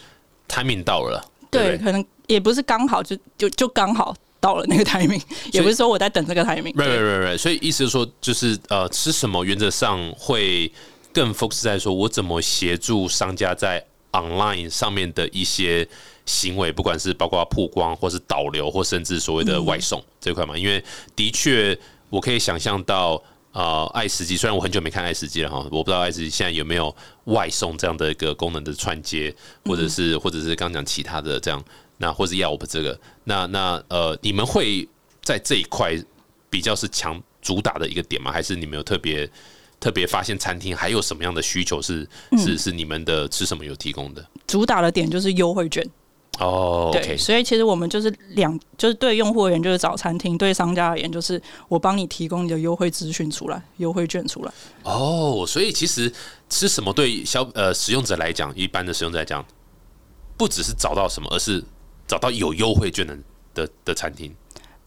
[0.48, 1.24] timing 到了？
[1.52, 4.16] 对，可能也不是刚好，就就就刚好。
[4.40, 5.20] 到了那个台名，
[5.52, 6.72] 也不是说我在等这个台名。
[6.74, 10.72] 对对对对，所以意思是说，就是呃，吃什么原则上会
[11.12, 15.88] 更 focus 在说我怎么协助商家在 online 上面的一些
[16.26, 20.58] 行为，不管是包括曝光，或是导流，或甚至所谓的外送这块嘛。
[20.58, 20.84] 因为
[21.16, 21.78] 的确，
[22.10, 23.22] 我可以想象到，
[23.54, 26.96] 呃，爱食机虽然我很久没看爱食机了哈，我不知道爱食机现在有没有
[27.26, 29.34] 外送这样的一个功能的串接，
[29.66, 31.64] 或者是或者是刚讲其他的这样。
[31.98, 34.88] 那或者要我们这个，那那呃，你们会
[35.24, 35.96] 在这一块
[36.50, 38.32] 比较是强主打的一个点吗？
[38.32, 39.30] 还是你们有特别
[39.80, 42.08] 特别发现餐厅还有什么样的需求是
[42.38, 44.26] 是是你们的吃什么有提供的？
[44.48, 45.88] 主打的点就是优惠券
[46.40, 54.52] 哦，对，所以其实我们就是两，就是对用户而言就是找餐厅，对商家而言就是我帮你提供你的优惠资讯出来，优惠券出来。
[54.84, 56.14] 哦，所以其实
[56.48, 59.44] 吃什么对消呃使用者来讲，一般的使用者来讲，
[60.38, 61.64] 不只是找到什么，而是
[62.08, 63.18] 找到有优惠券的
[63.54, 64.34] 的的餐厅，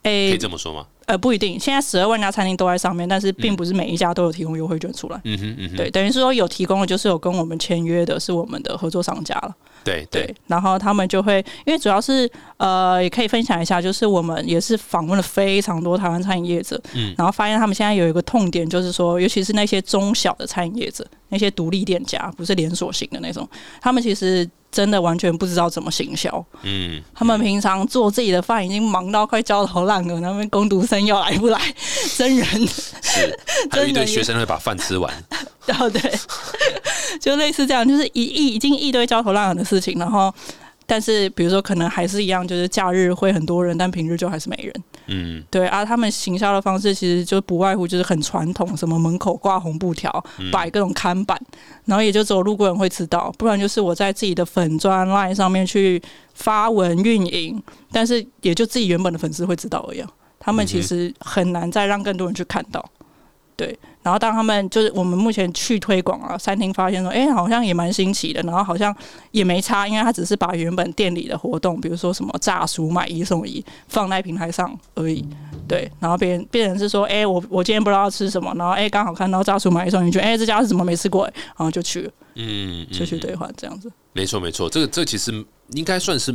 [0.03, 0.87] 诶可以这么说吗？
[1.07, 1.59] 呃，不一定。
[1.59, 5.21] 现在十二万家餐厅都在上面，但是并不是每一家都有提供优惠券出来。
[5.25, 9.53] 嗯哼，嗯哼，对，等于是说有提供的，就是有跟我们签约的，是我们的合作商家了。
[9.83, 23.49] 对对，然后他们就会，因为主要是呃，也可以分享一下，就是我们也是访问了非常多台湾餐饮业者，嗯，然后发现他们现在有一个痛点，就是说，尤其是那些中小的餐饮业者，那些独立店家，不是连锁型的那种，
[23.81, 24.49] 他们其实。
[24.73, 26.45] 真的完全不知道怎么行销。
[26.63, 31.61] 嗯，他们平常做自己的饭已经忙到快焦头烂额，那边工读生要来不来？
[32.17, 32.47] 真人
[33.03, 33.39] 是，
[33.71, 35.13] 还有一堆学生会把饭吃完。
[35.67, 36.19] 对 对，
[37.21, 40.33] 就类似这样，就是一一已经一堆焦头烂额的事情，然后。
[40.91, 44.75] 但是，比如说，可能还是一样，就是假日会很多人，但平日就还是没人。
[45.07, 50.13] 嗯，对啊，他们行销的方式其实就不外乎就是很传统，什么门口挂红布条，
[50.51, 51.41] 摆各种看板，
[51.85, 56.03] 然后也就只有路过人会知道，不然就是我在自己的粉砖 line 上面去
[56.35, 60.03] 发文运营，但是也就自己原本的粉丝会知道而已。
[60.41, 62.85] 他们其实很难再让更多人去看到。
[63.55, 68.95] 对，然后当他们就是我们目前去推广啊，餐厅发现说，哎，好像也蛮新奇的，然后好像
[69.31, 75.23] 也没差，因为他只是把原本店里的活动，比如说什么炸薯买一送一，放在平台上而已。
[75.69, 81.25] 对，然后别人别人是说，哎，我我今天不知道吃什么，然后哎，刚好看到炸薯买一送一，觉得哎，这家是怎么没吃过？
[81.27, 83.93] 然后就去了，嗯，就去兑换这样子。
[84.15, 86.35] 没错，没错，这个这其实应该算是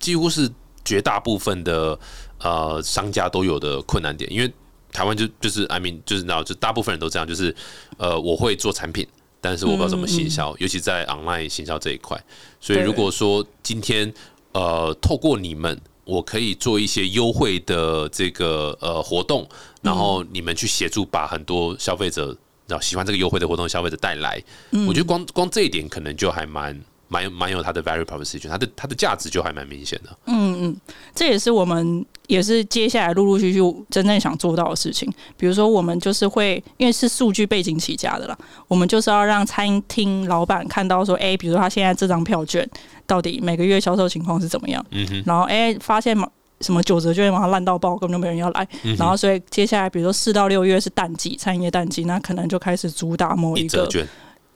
[0.00, 0.50] 几乎是
[0.84, 1.96] 绝大部分的
[2.40, 4.52] 呃商家都有的困难点，因为。
[4.96, 7.54] 台湾就就是，I mean，就是知道，就大部分人都这样，就是，
[7.98, 9.06] 呃，我会做产品，
[9.42, 12.18] 但是我不知道怎么行销，尤其在 online 行销这一块。
[12.58, 14.10] 所以如果说今天，
[14.52, 19.46] 呃，透过你们，我可以做一些优惠的这个呃活动，
[19.82, 22.34] 然后你们去协助把很多消费者，
[22.66, 24.42] 然后喜欢这个优惠的活动消费者带来，
[24.88, 30.10] 我觉得光光这一点可能就还蛮蛮有蛮有它的 value proposition，它的它的价值就还蛮明显的。
[30.26, 30.76] 嗯嗯，
[31.14, 35.12] 这也是我们也是接下来陆陆续续真正想做到的事情。
[35.36, 38.36] 比如说，我们就是会因为是数据背景起家的啦，
[38.68, 42.68] 我们就是要让餐厅老板看到说，哎，比如说他现在这张票券
[43.06, 46.28] 到底每个月销售情况是怎么样，嗯哼，然后哎发现嘛。
[46.62, 48.66] 什么九折券嘛，烂到爆，根本就没人要来。
[48.96, 53.86] 然后所以接下来，比如说四到六月是淡季，餐饮业淡季，那可能就开始主打某一个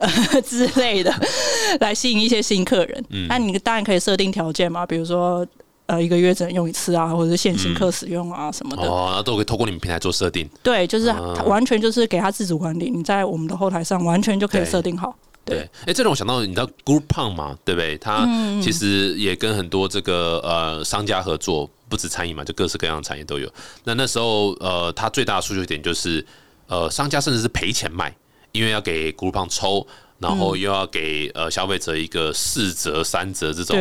[0.47, 1.15] 之类的，
[1.81, 3.05] 来吸引一些新客人。
[3.29, 5.47] 那你当然可以设定条件嘛，比如说
[5.87, 8.83] 呃一个月只能用一次啊，或者是限新客使用啊什么的。
[8.83, 10.49] 哦，都可以透过你们平台做设定。
[10.63, 11.13] 对，就是
[11.45, 15.15] 完全就是给他自主管理，你在我们的后台上完全就可以设定好。
[15.43, 17.57] 对，哎，这让我想到，你知道 Groupon 嘛？
[17.65, 17.97] 对不对？
[17.99, 18.25] 他
[18.63, 23.51] 其实也跟很多这个呃商家合作，不止餐饮嘛，就各式各样的产业都有。
[23.85, 26.25] 那那时候呃，他最大的诉求点就是，
[26.69, 28.15] 呃，商家甚至是赔钱卖，
[28.53, 29.87] 因为要给 Groupon 抽。
[30.21, 33.75] 然后又要给呃消费者一个四折、三折这种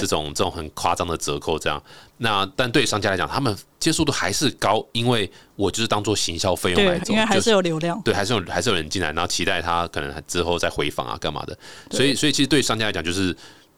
[0.00, 1.80] 这种这种很夸张的折扣，这样。
[2.16, 11.56] 那但对商家来讲，他们接受度还是高，因为我就是当做行销费用来做，因为还是有流量，对，还是有还是有人进来，然后期待他可能之后再回访啊，干嘛的。
[11.92, 13.32] 所以所以其实对商家来讲，就是。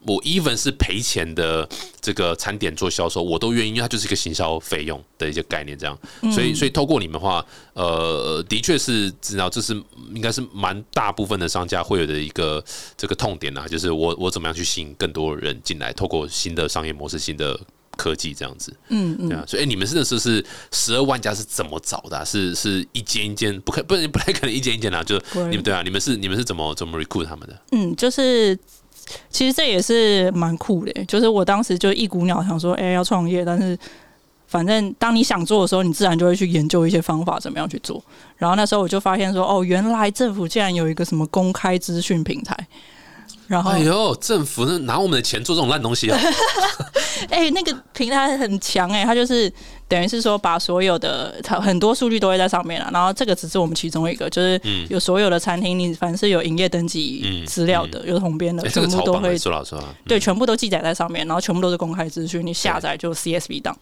[0.07, 1.69] 我 even 是赔钱的
[2.01, 5.99] 这个餐点做销售，我都愿意，因为它就是一个行销费用的一些概念，这样。
[6.33, 9.75] 所以，所以透过你们的话，呃，的确是知道这是
[10.15, 12.65] 应该是蛮大部分的商家会有的一个
[12.97, 17.59] 这个痛点啊，就是我我怎么样去吸引更多人进来，透过新的商业模式、新的
[17.97, 18.73] 科技这样子。
[18.91, 19.45] 嗯嗯。
[19.45, 22.25] 所以，哎，你们真的是是十二万家是怎么找的？
[22.25, 25.03] 是是一间一间不可不不太可能一间一间啊？
[25.03, 25.83] 就你们对啊？
[25.83, 27.61] 你们是你们是怎么怎么 recruit 他们的？
[27.73, 28.57] 嗯，就是。
[29.31, 33.79] 其实这也是蛮酷的，就是我当时就一股脑想说，哎，要创业，但是
[34.47, 38.03] 反正当你想做的时候，你自然就会去研究一些方法，怎么样去做。
[38.37, 42.57] 然后那时候我就发现说，哦，原来政府竟然有一个什么公开资讯平台。
[43.47, 46.19] 然后，哎呦，政府拿我们的钱做这种烂东西啊！
[47.31, 49.51] 哎，那个平台很强哎，它就是
[49.89, 52.91] 等于是说把所有的它很多数据都会在上面了。
[52.93, 63.77] 然后这个只是我们其中一个，就是有所有的餐厅，你凡是有营业登记资料的，有统编的，全部都会说老实话，对，全部都记载在上面，然后全部都是公开资讯，你下载就 CSV 档。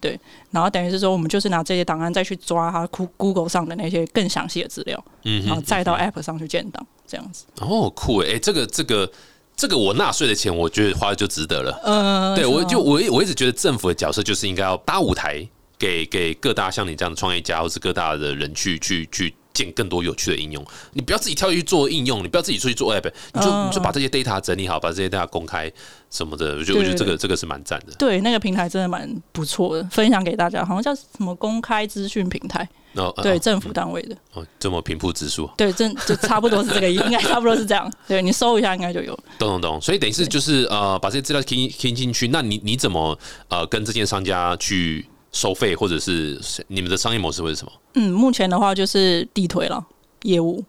[0.00, 0.18] 对，
[0.50, 7.44] 然后等于是说，我们就是拿这些档案再去抓它 Google 上的那些更详细的资料，嗯，然后再到 App 上去建档，这样子。
[7.60, 9.10] 哦，酷诶，这个这个
[9.54, 11.80] 这个，我纳税的钱，我觉得花的就值得了。
[11.84, 15.46] 嗯，对我就我我一直觉得政府的角色就是应该要搭舞台，
[15.78, 19.34] 给给各大像你这样的创业家，或是各大的人去去去。
[19.52, 25.70] 建更多有趣的应用，你不要自己跳去做应用，你不要自己出去做 app，你就你就把这些 data 整理好，把这些 data 公开
[26.10, 27.92] 什么的，我觉得我觉得这个这个是蛮赞的。
[27.98, 37.90] 对，那个平台真的蛮不错的，分享给大家，好像叫什么公开资讯平台，哦，对，政府单位的，哦，这么平铺直述，对，这就差不多是这个， 应该差不多是这样。
[38.06, 39.14] 对你搜一下，应该就有。
[39.38, 47.72] 懂懂懂，所以等于是就是呃，把这些资料听听进去，那你你怎么呃跟这间商家去收费，或者是你们的商业模式会是什么？
[47.94, 49.84] 嗯，目前的话就是地推了。
[50.24, 50.62] 业务，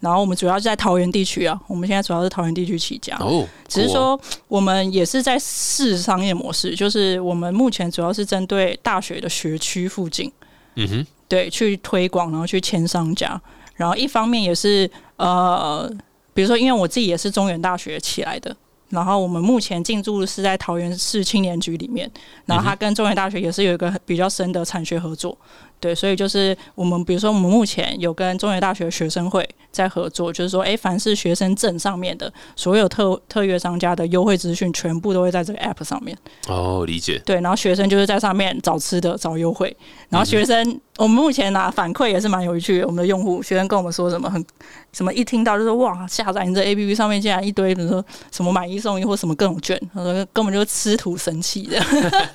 [0.00, 3.16] 然后我们主要是在桃园地区啊，我们现在主要是桃园地区起家。
[3.20, 10.30] 哦，只是说我们也是在试商业模式，就是我们目前主要是针对大学的学区附近，
[10.74, 13.40] 嗯哼，对，去推广，然后去签商家，
[13.76, 15.90] 然后一方面也是呃，
[16.34, 18.54] 比如说，因为我自己也是中原大学起来的。
[18.90, 22.10] 然后我们目前进驻是在桃园市青年局里面，
[22.46, 25.36] 然后它跟中原大学也是有一个比较深的产学合作，
[25.80, 36.16] 对，所以就是我们比如说我们目前有跟中原大学学生会在合作，就是说，哎，凡是学生证上面的所有特特约商家的优惠资讯，全部都会在这个 app 上面。
[36.48, 37.20] 哦，理解。
[37.24, 39.76] 对，然后学生就是在上面找吃的、找优惠，
[40.08, 40.80] 然后学生。
[40.98, 42.84] 我们目前拿反馈也是蛮有趣的。
[42.84, 44.44] 我们的用户学生跟我们说什么很
[44.92, 51.80] 什么，一听到就说哇，下载你这 A P P 上面竟然一堆，比如说什么买一送一或什么各种券，他说根本就是吃土神器的。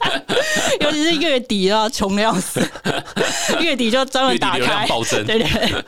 [0.79, 2.59] 尤其是月底啊，穷的要死，
[3.59, 4.87] 月底就专门打开，
[5.25, 5.83] 对对，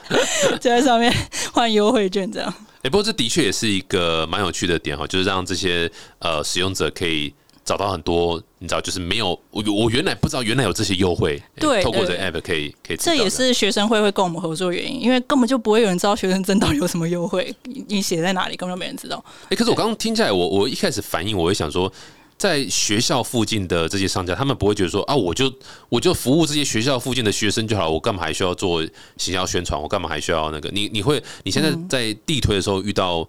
[0.57, 1.13] 就在上面
[1.51, 2.53] 换优惠券这样。
[2.83, 7.33] 哎，不过这的确也是一个蛮有趣的点哈，就是让这些呃使用者可以。
[7.65, 12.97] 找到很多，你知道，就是没有我，我原来不知道原来有这些优惠，对，透过这 app 可以可以。
[12.97, 17.51] 这也是学生会会跟我们合作原因，因为根本就不会有人知道学生证到底有什么优惠，
[17.87, 19.25] 你写在哪里，根本就没人知道。
[19.49, 21.91] 哎，可是我刚刚听起来，我我一开始反应，我会想说，
[22.37, 25.51] 在学校附近的这些商家，他们不会觉得说啊，我就
[25.87, 28.85] 我就服务这些学校附近的学生就好了，我干嘛还需要做
[29.17, 29.81] 行销宣传？
[29.81, 30.69] 我干嘛还需要那个？
[30.71, 33.27] 你你会你现在在地推的时候遇到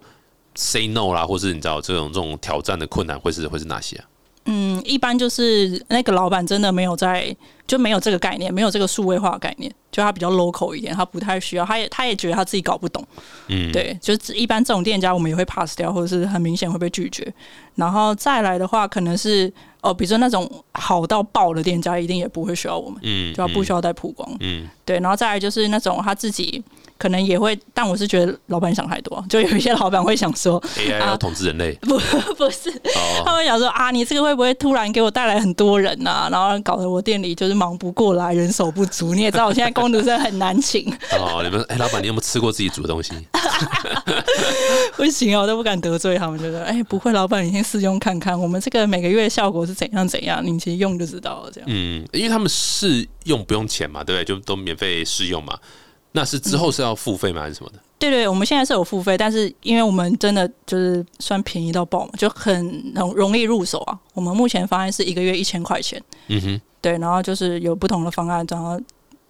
[0.55, 4.05] say no 啦，或是你知道这种这种挑战的困难会是会是哪些啊？
[4.49, 7.35] 嗯，一般就是那个老板真的没有在，
[7.67, 13.05] 就没有这个概念，没有这个数位化概念，就他比较 local 一点，他不太需要，他也他也觉得他自己搞不懂，
[13.47, 17.31] 嗯，对，就是一般这种店家我们也会 pass 掉，或者是很明显会被拒绝。
[17.75, 24.99] 然后再来的话，可能是哦，比如说那种好到爆的店家，一定也不会需要我们，嗯，就要不需要再曝光，嗯，对。
[24.99, 26.63] 然后再来就是那种他自己。
[26.97, 31.97] 可能也会，但我是觉得老板想太多，就有一些老板会想说，AI 要统治人类，不
[32.35, 32.71] 不是，
[33.25, 36.27] 他会想说啊，你这个会不会突然给我带来很多人呐？
[36.31, 39.13] 然后搞得我店里就是忙不过来，人手不足。
[39.13, 40.91] 你也知道，我现在工读生很难请。
[41.11, 43.13] 哦，你们哎，老板，你有没有吃过自己煮的东西？
[44.95, 51.51] 不行哦，我都不敢得罪他们，觉得哎，不会，老板，你先试用看看，我们这个每个月效果是怎样怎样，你其实用就知道了。
[51.51, 54.25] 这样，嗯，因为他们试用不用钱嘛，对不对？
[54.25, 55.57] 就都免费试用嘛。
[56.11, 57.41] 那是之后是要付费吗？
[57.41, 57.79] 还是什么的？
[57.99, 63.97] 对对，我们现在是有付费，但是因为我们真的就是算便宜到爆嘛，就很容容易入手啊。
[64.13, 68.79] 我们目前方案是一个月一千块钱，嗯哼，对，然后就是有不同的方案，然后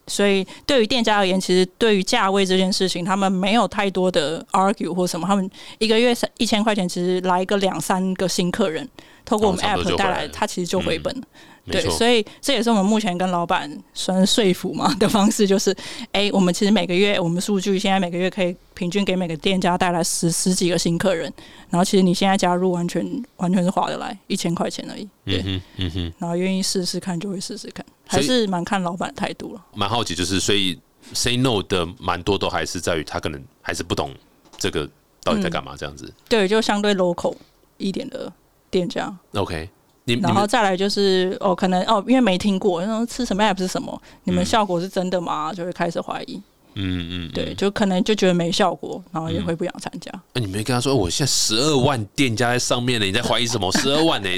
[0.08, 8.88] 所以对于店家而言，其实对于价位这件事情，他们没有太多的 argue 或什么，他们一个月一千块钱，其实来个两三个新客人，
[9.28, 11.22] 透过我们 app 带来，它其实就回本了。
[11.70, 15.76] 对，所以这也是我们目前跟老板算说服嘛 的方式，就是，
[16.14, 21.30] 哎，我们其实每个月我们数据现在每个月可以平均给每个店家带来十十几个新客人，
[21.70, 25.44] 然后其实你现在加入完全完全是划得来，一千块钱而已，对，
[25.76, 29.62] 嗯哼，然后愿意试试看就会试试看，还是蛮看老板态度了。
[29.74, 30.80] 蛮好奇，就是所以
[31.14, 34.14] say no 的蛮多都还是在于他可能还是不懂
[34.58, 34.90] 这个
[35.22, 36.10] 到底在干嘛这样子。
[36.30, 37.36] 对，就相对 local
[37.78, 38.32] 一点的
[38.70, 39.14] 店家。
[39.34, 39.70] OK
[40.06, 40.16] 你。
[40.16, 45.54] 然后再来就是哦，可能哦，因为没听过，然后吃什么 app 是什么，你们效果是真的吗？
[45.54, 46.42] 就会开始怀疑。
[46.80, 50.12] 嗯嗯，对，就可能就觉得没效果，然后也会不想参加。
[50.34, 53.72] 那你没跟他说，我现在十二万店家在上面呢，你在怀疑什么？
[53.82, 54.30] 十二万呢？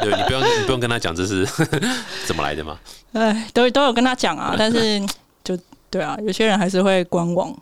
[0.00, 1.44] 对，你不用你不用跟他讲这是
[2.24, 2.78] 怎么来的吗？
[3.12, 4.98] 哎，都都有跟他讲啊， 但是
[5.44, 5.58] 就
[5.90, 7.54] 对啊，有些人还是会观望。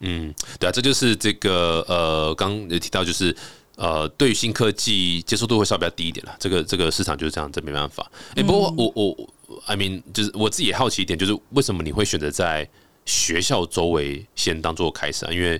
[0.00, 3.34] 嗯，对啊，这就是这个呃，刚有提到就是。
[3.80, 8.06] 呃，对于新科技接受度会稍微比较低一点了，这个这个市场就是这样，这没办法。
[8.36, 9.16] 哎，不过我我
[9.64, 12.68] ，I mean，就是我自己也好奇一点，就是为什么你会选择在
[13.06, 15.32] 学校周围先当做开始啊？
[15.32, 15.58] 因为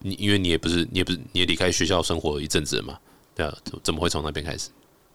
[0.00, 2.98] 你因为你也不是你也不是你也离开学校生活一阵子了嘛，
[3.34, 4.68] 对啊，怎么会从那边开始？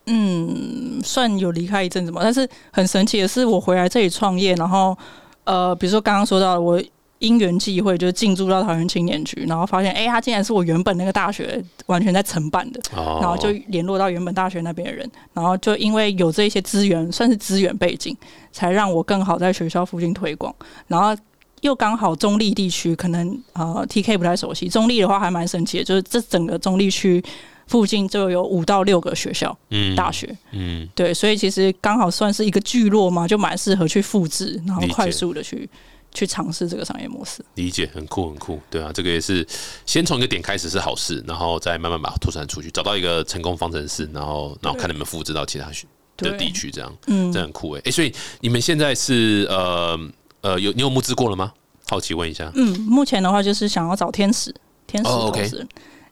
[0.07, 4.97] 嗯，算有离开一阵子嘛，但是很神奇的是，我回来这里创业，然后
[5.43, 6.81] 呃，比如说刚刚说到我。
[7.19, 18.15] 因缘际会，就进驻到桃园青年局，然后发现，哎，他竟然是我原本那个大学完全在承办的，然后就联络到原本大学那边的人，然后就因为有这些资源，算是资源背景，
[18.51, 20.53] 才让我更好在学校附近推广，
[20.87, 21.15] 然后
[21.61, 27.21] 又刚好中立地区，可能呃 T K 不太熟悉，中立的话还蛮神奇的，就是这整个中立区
[27.67, 35.69] 附近就有五到六个学校，嗯，大学，嗯，对，所以其实刚好算是一个聚落嘛，就蛮适合去复制，然后快速的去。
[36.13, 39.45] 去尝试这个商业模式，理解很酷很酷，对啊，这个也是
[39.85, 45.69] 先从一个点开始是好事，然后再慢慢把它拓展出去，找到一个成功方程式，然后然后看能不能复制到其他
[46.17, 49.99] 的地区，这样，嗯，这很酷哎，哎，所以你们现在是呃
[50.41, 51.53] 呃有你有募资过了吗？
[51.87, 54.53] 好奇问一下，嗯，目前的话就是想要找天使，
[54.85, 55.49] 天使，OK，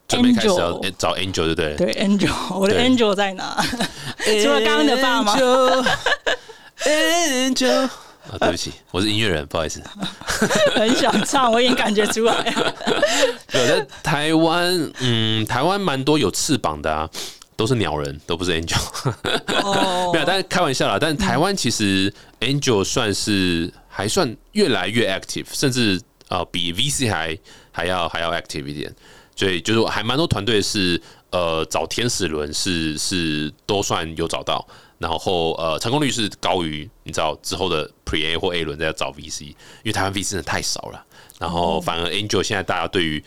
[0.07, 1.75] 准备开始要找 Angel 对不对？
[1.75, 3.61] 对，Angel， 我的 Angel 在哪？
[4.41, 5.35] 除了刚刚的爸吗
[6.85, 7.89] ？Angel。
[8.31, 9.81] 啊，对不起，我是音乐人，不好意思。
[10.75, 12.75] 很想唱，我已经感觉出来了。
[13.53, 17.09] 有在台湾，嗯，台湾蛮多有翅膀的啊，
[17.55, 18.79] 都是鸟人，都不是 angel。
[19.63, 20.97] 哦， 没有，但是开玩笑啦。
[20.99, 27.37] 但是台湾其实 angel 算是还算越来越 active，甚至啊比 VC 还
[27.71, 28.93] 还要还要 active 一点。
[29.35, 34.67] 所以就是还蛮多团队是呃找天使轮是是都算有找到。
[34.99, 39.55] 然后呃，成功率是高于你知道之后的 Pre A 或 A 轮在找 VC，因
[39.85, 41.05] 为台湾 VC 真的太少了。
[41.39, 43.23] 然后反而 Angel 现在大家对于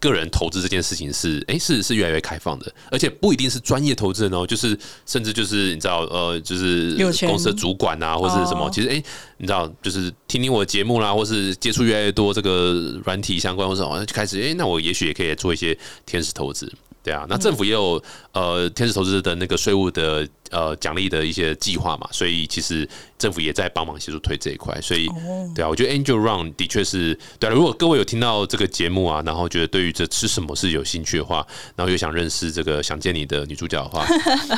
[0.00, 9.00] 个人投资这件事情是哎是是越来越开放的，而且不一定是专业投资人哦，就是甚至就是你知道呃就是公司的主管啊或是什么，其实哎
[9.36, 16.72] 你知道就是听听我的节目啦，或是接触越来越多这个软体相关或者什么，就开始哎那我也许也可以做一些天使投资。
[17.02, 18.00] 对啊，那政府也有
[18.32, 22.88] 呃天使投资的那个税务的呃奖励的一些计划嘛，所以其实
[23.18, 25.08] 政府也在帮忙协助推这一块，所以
[25.52, 27.52] 对啊，我觉得 Angel Run 的确是对啊。
[27.52, 34.06] 如果各位有听到这个节目啊，然后觉得对于这吃什么是有兴趣的话，然后又想认识这个想见你的女主角的话，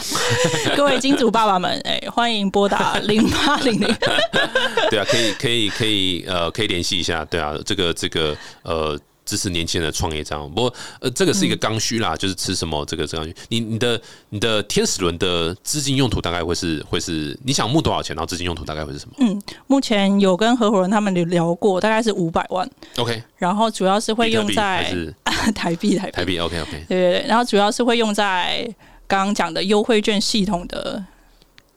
[0.76, 3.96] 各位金主爸爸们，哎，欢迎拨打零八零零。
[4.90, 7.24] 对啊，可以可以可以呃，可以联系一下。
[7.24, 9.00] 对啊，这个这个呃。
[9.24, 10.48] 支持年轻人的创业这样。
[10.50, 13.34] 不过呃，这个是一个刚需啦，就是吃什么这个这样。
[13.48, 14.00] 你你的
[14.30, 19.14] 你的天使轮的资金用途大概会是会是你想募多少钱，然后资金用途大概会是什么？
[19.18, 22.68] 嗯，目前有跟合伙人他们聊过，大概是五百万。
[22.96, 24.94] OK，然后主要是会用在
[25.54, 28.68] 台币台币台币 OK OK 对对对，然后主要是会用在
[29.06, 31.04] 刚刚讲的优惠券系统的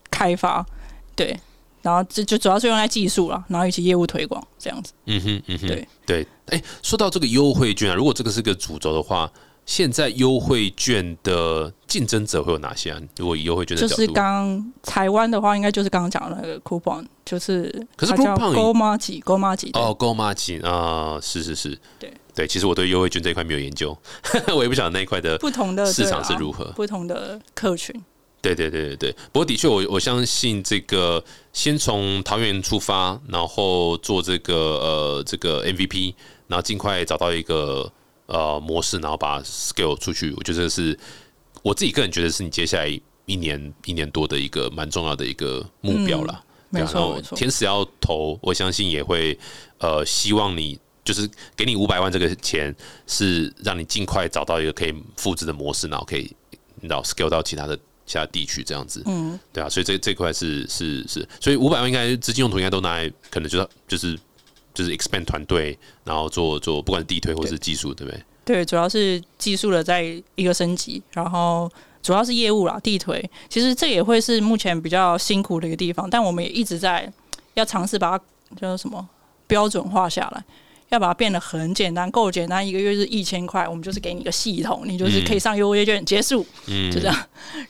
[0.09, 0.65] 开发，
[1.15, 1.37] 对。
[1.81, 4.93] 然后这就主要是用在技术了，然后以及业务推广这样子。
[5.05, 6.27] 嗯哼，嗯哼，对对。
[6.47, 9.29] 哎，说到这个优惠券啊，如果这个是个主轴的话，
[9.65, 13.01] 现在优惠券的竞争者会有哪些啊？
[13.17, 22.47] 如果以优惠券的就是刚台湾的话，应该就是刚刚讲的那个 coupon，就是可是 coupon 勾妈几勾妈几哦，勾妈几啊，是是是，对对。
[22.47, 23.97] 其实我对优惠券这一块没有研究，
[24.55, 27.93] 我也不晓得那一块的不同的市场是如何，不同的客群。
[28.39, 31.21] 对对对对对，不过的确，我我相信这个
[31.51, 36.13] 先从桃园出发，然后做这个呃这个 MVP，
[36.47, 37.91] 然后尽快找到一个
[38.27, 40.33] 呃模式，然后把 scale 出去。
[40.37, 40.97] 我觉得是
[41.63, 42.87] 我自己个人觉得是你接下来
[43.25, 46.43] 一年一年多的一个蛮重要的一个目标了。
[46.69, 49.37] 没错没错，天使要投，我相信也会
[49.79, 52.73] 呃希望你就是给你五百万这个钱，
[53.07, 56.31] 是让你尽快找到一个可以复制的模式，然后可以
[56.75, 57.77] 你知道 scale 到其他的。
[58.07, 64.17] 其他地区这样子，嗯，对啊，所以这这块是是是，所以五百万应该资金用途应该都拿来，可能就是就是
[64.73, 68.23] 就是 expand 团队，然后做做不管是地推或是技术，对不对？
[68.45, 70.01] 对，主要是技术的在
[70.35, 71.69] 一个升级，然后
[72.01, 77.11] 主要是业务啦，地推，其实这也会是目前比较辛苦的一个地方，但我们也一直在
[77.55, 78.23] 要尝试把它
[78.59, 79.05] 叫什么
[79.47, 80.43] 标准化下来。
[80.89, 87.15] 要把它变得很简单，够简单，一个月是一千块，我们就是给你一个系统，你就是可以上优惠券结束，嗯就这样，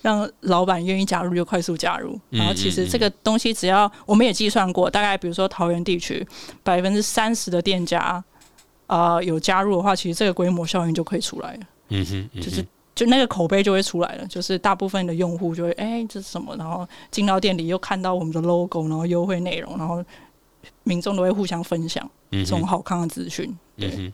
[0.01, 2.19] 让老板愿意加入就快速加入。
[2.29, 6.25] 然后其实这个东西只要我们也计算过，大概比如说桃园地区
[6.61, 8.23] 百分之三十的店家
[8.85, 11.59] 啊有加入的话，其实这个规模效应就可以出来了。
[11.89, 12.63] 嗯哼，就是
[12.93, 20.05] 就那个口碑就会出来了，就是大部分的用户就会哎这是什么，然后进到店里又看到我们的 logo，然后优惠内容，然后。
[20.83, 23.55] 民众都会互相分享这种好看的资讯。
[23.77, 24.11] 对，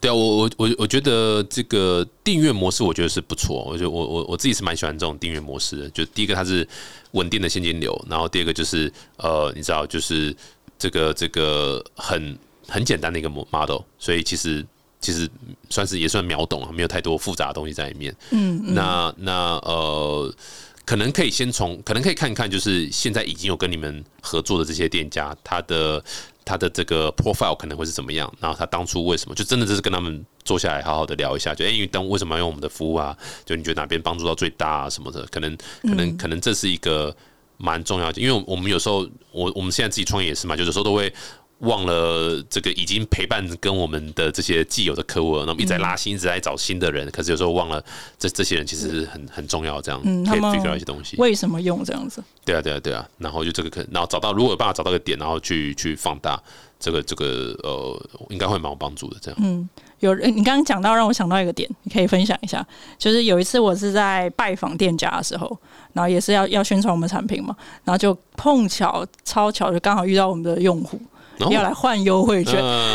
[0.00, 3.64] 对啊，我我我我觉得这个订阅模式，我觉得是不错。
[3.64, 5.90] 我觉得我我我自己是蛮喜欢这种订阅模式的。
[5.90, 6.66] 就第一个，它是
[7.12, 10.34] 稳定的现金流；然后第二个就是呃，你知道，就是
[10.78, 13.82] 这个这个很很简单的一个 model。
[13.98, 14.64] 所以其实
[15.00, 15.28] 其实
[15.68, 18.14] 算是也算秒懂啊，没有太多复杂的东西在里面。
[18.30, 19.32] 嗯，那那
[19.64, 20.34] 呃。
[20.86, 26.02] 可能可以先从，可能可以看看，就是现在已经有跟你们合作的这些店家，他的
[26.50, 28.32] 他的这个 profile 可能会是怎么样？
[28.40, 33.16] 然后他当初为什么就真的就是跟他们坐下来好好的聊一下，就哎，因为当为什么要用我们的服务啊？
[33.44, 35.24] 就你觉得哪边帮助到最大啊什么的？
[35.26, 37.14] 可能可能可能这是一个
[37.56, 41.12] 蛮重要的，因为我们有时候我我们现在自己创业也是嘛，就有时候都会。
[41.60, 47.10] 忘了这个已经陪伴跟我们的这些既有的客户，那么一直在拉新，一直在找新的人。
[47.10, 47.82] 可是有时候忘了，
[48.18, 51.16] 这这些人其实很很重要，这样嗯可以 figure 一些东西。
[51.18, 52.22] 为什么用这样子？
[52.44, 53.06] 对啊，对啊，对啊。
[53.18, 56.42] 然后就这个可，然后找到如果有办法找到个点，然后去去放大
[56.78, 59.18] 这个这个呃，应该会蛮有帮助的。
[59.20, 62.66] 这样，嗯，有人你刚刚讲到让我想到一个点，你可以分享一下。
[62.96, 65.46] 就是有一次我是在拜访店家的时候，
[65.92, 67.54] 然后也是要要宣传我们产品嘛，
[67.84, 70.98] 然后就碰巧超巧，就刚好遇到我们的用户。
[71.50, 72.54] 要来换优惠券，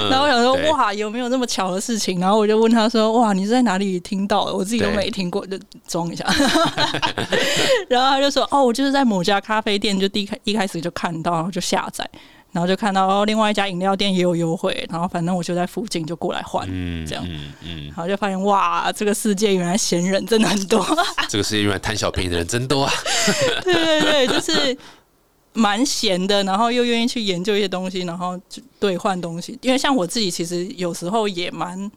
[0.09, 2.19] 然后我想说哇，有没有那么巧的事情？
[2.19, 4.53] 然后我就问他说哇，你是在哪里听到的？
[4.53, 6.25] 我自己都没听过，就装一下。
[7.89, 12.07] 然后他就说哦，我就是在某家咖啡店，就第一开一开始就看到，然后就下载，
[12.51, 17.25] 然后就看到哦，另外一家饮料店也有优惠，然后反正我就在附近就过来换，嗯这样，
[17.61, 20.85] 嗯，然后就发现哇，这个世界原来闲人真的很多，
[21.29, 22.91] 这个世界原来贪小便宜的人真多啊！
[23.63, 24.77] 对对对，就是。
[25.55, 28.39] 蛮闲的，然后又愿意去研究一些东西，然后
[28.79, 29.57] 兑换东西。
[29.61, 31.89] 因为像我自己，其实有时候也蛮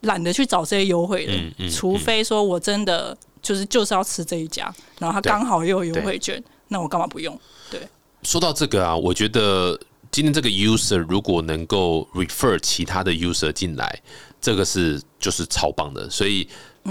[0.00, 7.38] 懒得去找这些优惠的，除非说我真的就是就是要吃这一家，然后他刚好又有优惠券，那我干嘛不用？
[7.70, 7.80] 对。
[8.24, 9.78] 说到这个啊，我觉得
[10.10, 14.02] 今天这个 user 如果能够 refer 其他的 user 进来，
[14.40, 16.48] 这个是就是超棒的，所以。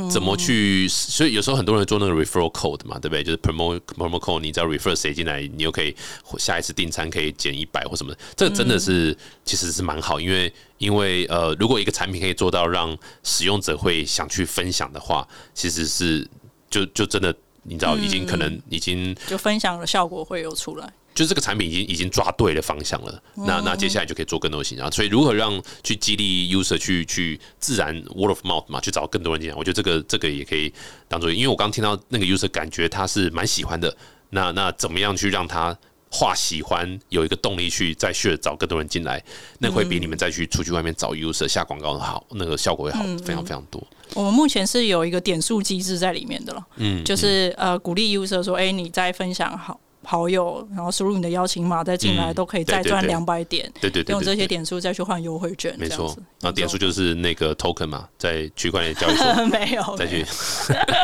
[0.09, 0.87] 怎么去？
[0.87, 3.23] 所以有时候很多人做那个 referral code 嘛，对不对？
[3.23, 5.95] 就是 promo promo code，你只要 refer 谁进来，你又可以
[6.37, 8.13] 下一次订餐可以减一百或什么。
[8.35, 16.27] 这个真的是其实是蛮好，因为因为呃，如果一个产品可以做到让使用者会想去分享的话，其实是
[16.69, 17.33] 就就真的
[17.63, 20.93] 你知道，已经可能已经就分享的效果会有出来。
[21.17, 24.91] 就是这个产品已经已经抓对了方向了，那那接下来就可以做更多的形象。
[24.91, 30.71] 所以如何让去激励 user 去去自然 word of mouth 嘛，去找更多人进来，我觉得这个这个也可以
[31.07, 31.31] 当做。
[31.31, 33.97] 因为我刚听到那个 user 感觉他是蛮喜欢的，
[34.29, 35.75] 那那怎么样去让他
[36.11, 39.19] 化喜欢有一个动力去再去找更多人进来，
[39.57, 43.81] 那会比你们再去出去外面找 user 下广告好，那个效果会好非常非常多。
[44.13, 49.79] 我们目前是有一个点数机制在里面的了，嗯，就是呃鼓励 user 说，哎，你在分享好。
[50.09, 53.69] 好友，然后输入你的邀请码再进来，都可以再赚两百点。
[53.81, 55.75] 对对对，用这些点数再去换优惠券。
[55.77, 60.25] 没错，然后点数就是那个 token 嘛，在区块链交易所 没有再去。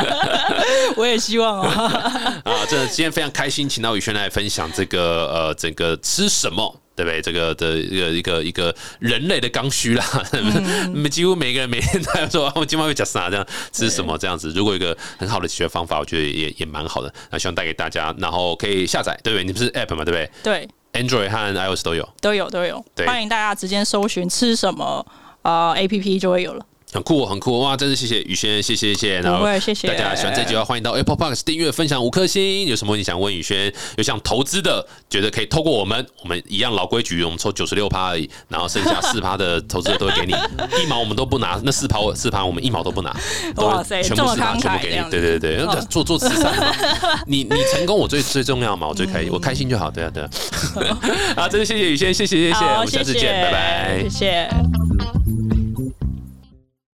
[0.96, 2.42] 我也希望 啊。
[2.46, 6.80] 啊，这今天非常开心，请到宇轩来分享这个呃，整个吃什么。
[6.96, 7.22] 对不对？
[7.22, 10.06] 这个的一个一个一个人类的刚需啦，
[11.10, 13.30] 几乎每个人每天都在说，我今晚会讲啥？
[13.30, 14.18] 这样吃什么？
[14.18, 17.14] 这样子，如果一个很好的解决方法，我觉得也也蛮好的。
[17.32, 19.44] 那希望带给大家，然后可以下载，对不对？
[19.44, 20.30] 你不是 App 嘛，对不对？
[20.44, 22.84] 对，Android 和 iOS 都有，都有都有。
[23.06, 25.06] 欢迎大家直接搜寻吃什么
[25.42, 26.66] 啊，App 就会有了。
[26.94, 27.76] 很酷，很酷哇！
[27.76, 29.20] 真是谢谢宇轩，谢谢谢谢。
[29.22, 32.68] 然后谢谢大家喜欢这集的话，欢迎到 Apple Park 订阅、分享五颗星。
[32.68, 33.74] 有什么问题想问宇轩？
[33.98, 40.34] 有想投资的，觉得可以透过我们，我们一样老规矩，我们抽九十六趴而已，然后剩下四趴的投资者都会给你
[40.84, 41.60] 一毛，我们都不拿。
[41.64, 43.16] 那四趴四趴我们一毛都不拿，
[43.56, 45.10] 哇塞，全部四趴全部给你。
[45.10, 46.72] 对对对，做做慈善嘛。
[47.26, 49.90] 你你成功，我最最重要嘛，我最开心，我开心就好。
[49.90, 50.30] 对啊对啊。
[51.36, 55.53] 啊，真的谢谢宇轩，谢谢谢谢，我们下次见，拜拜，谢谢。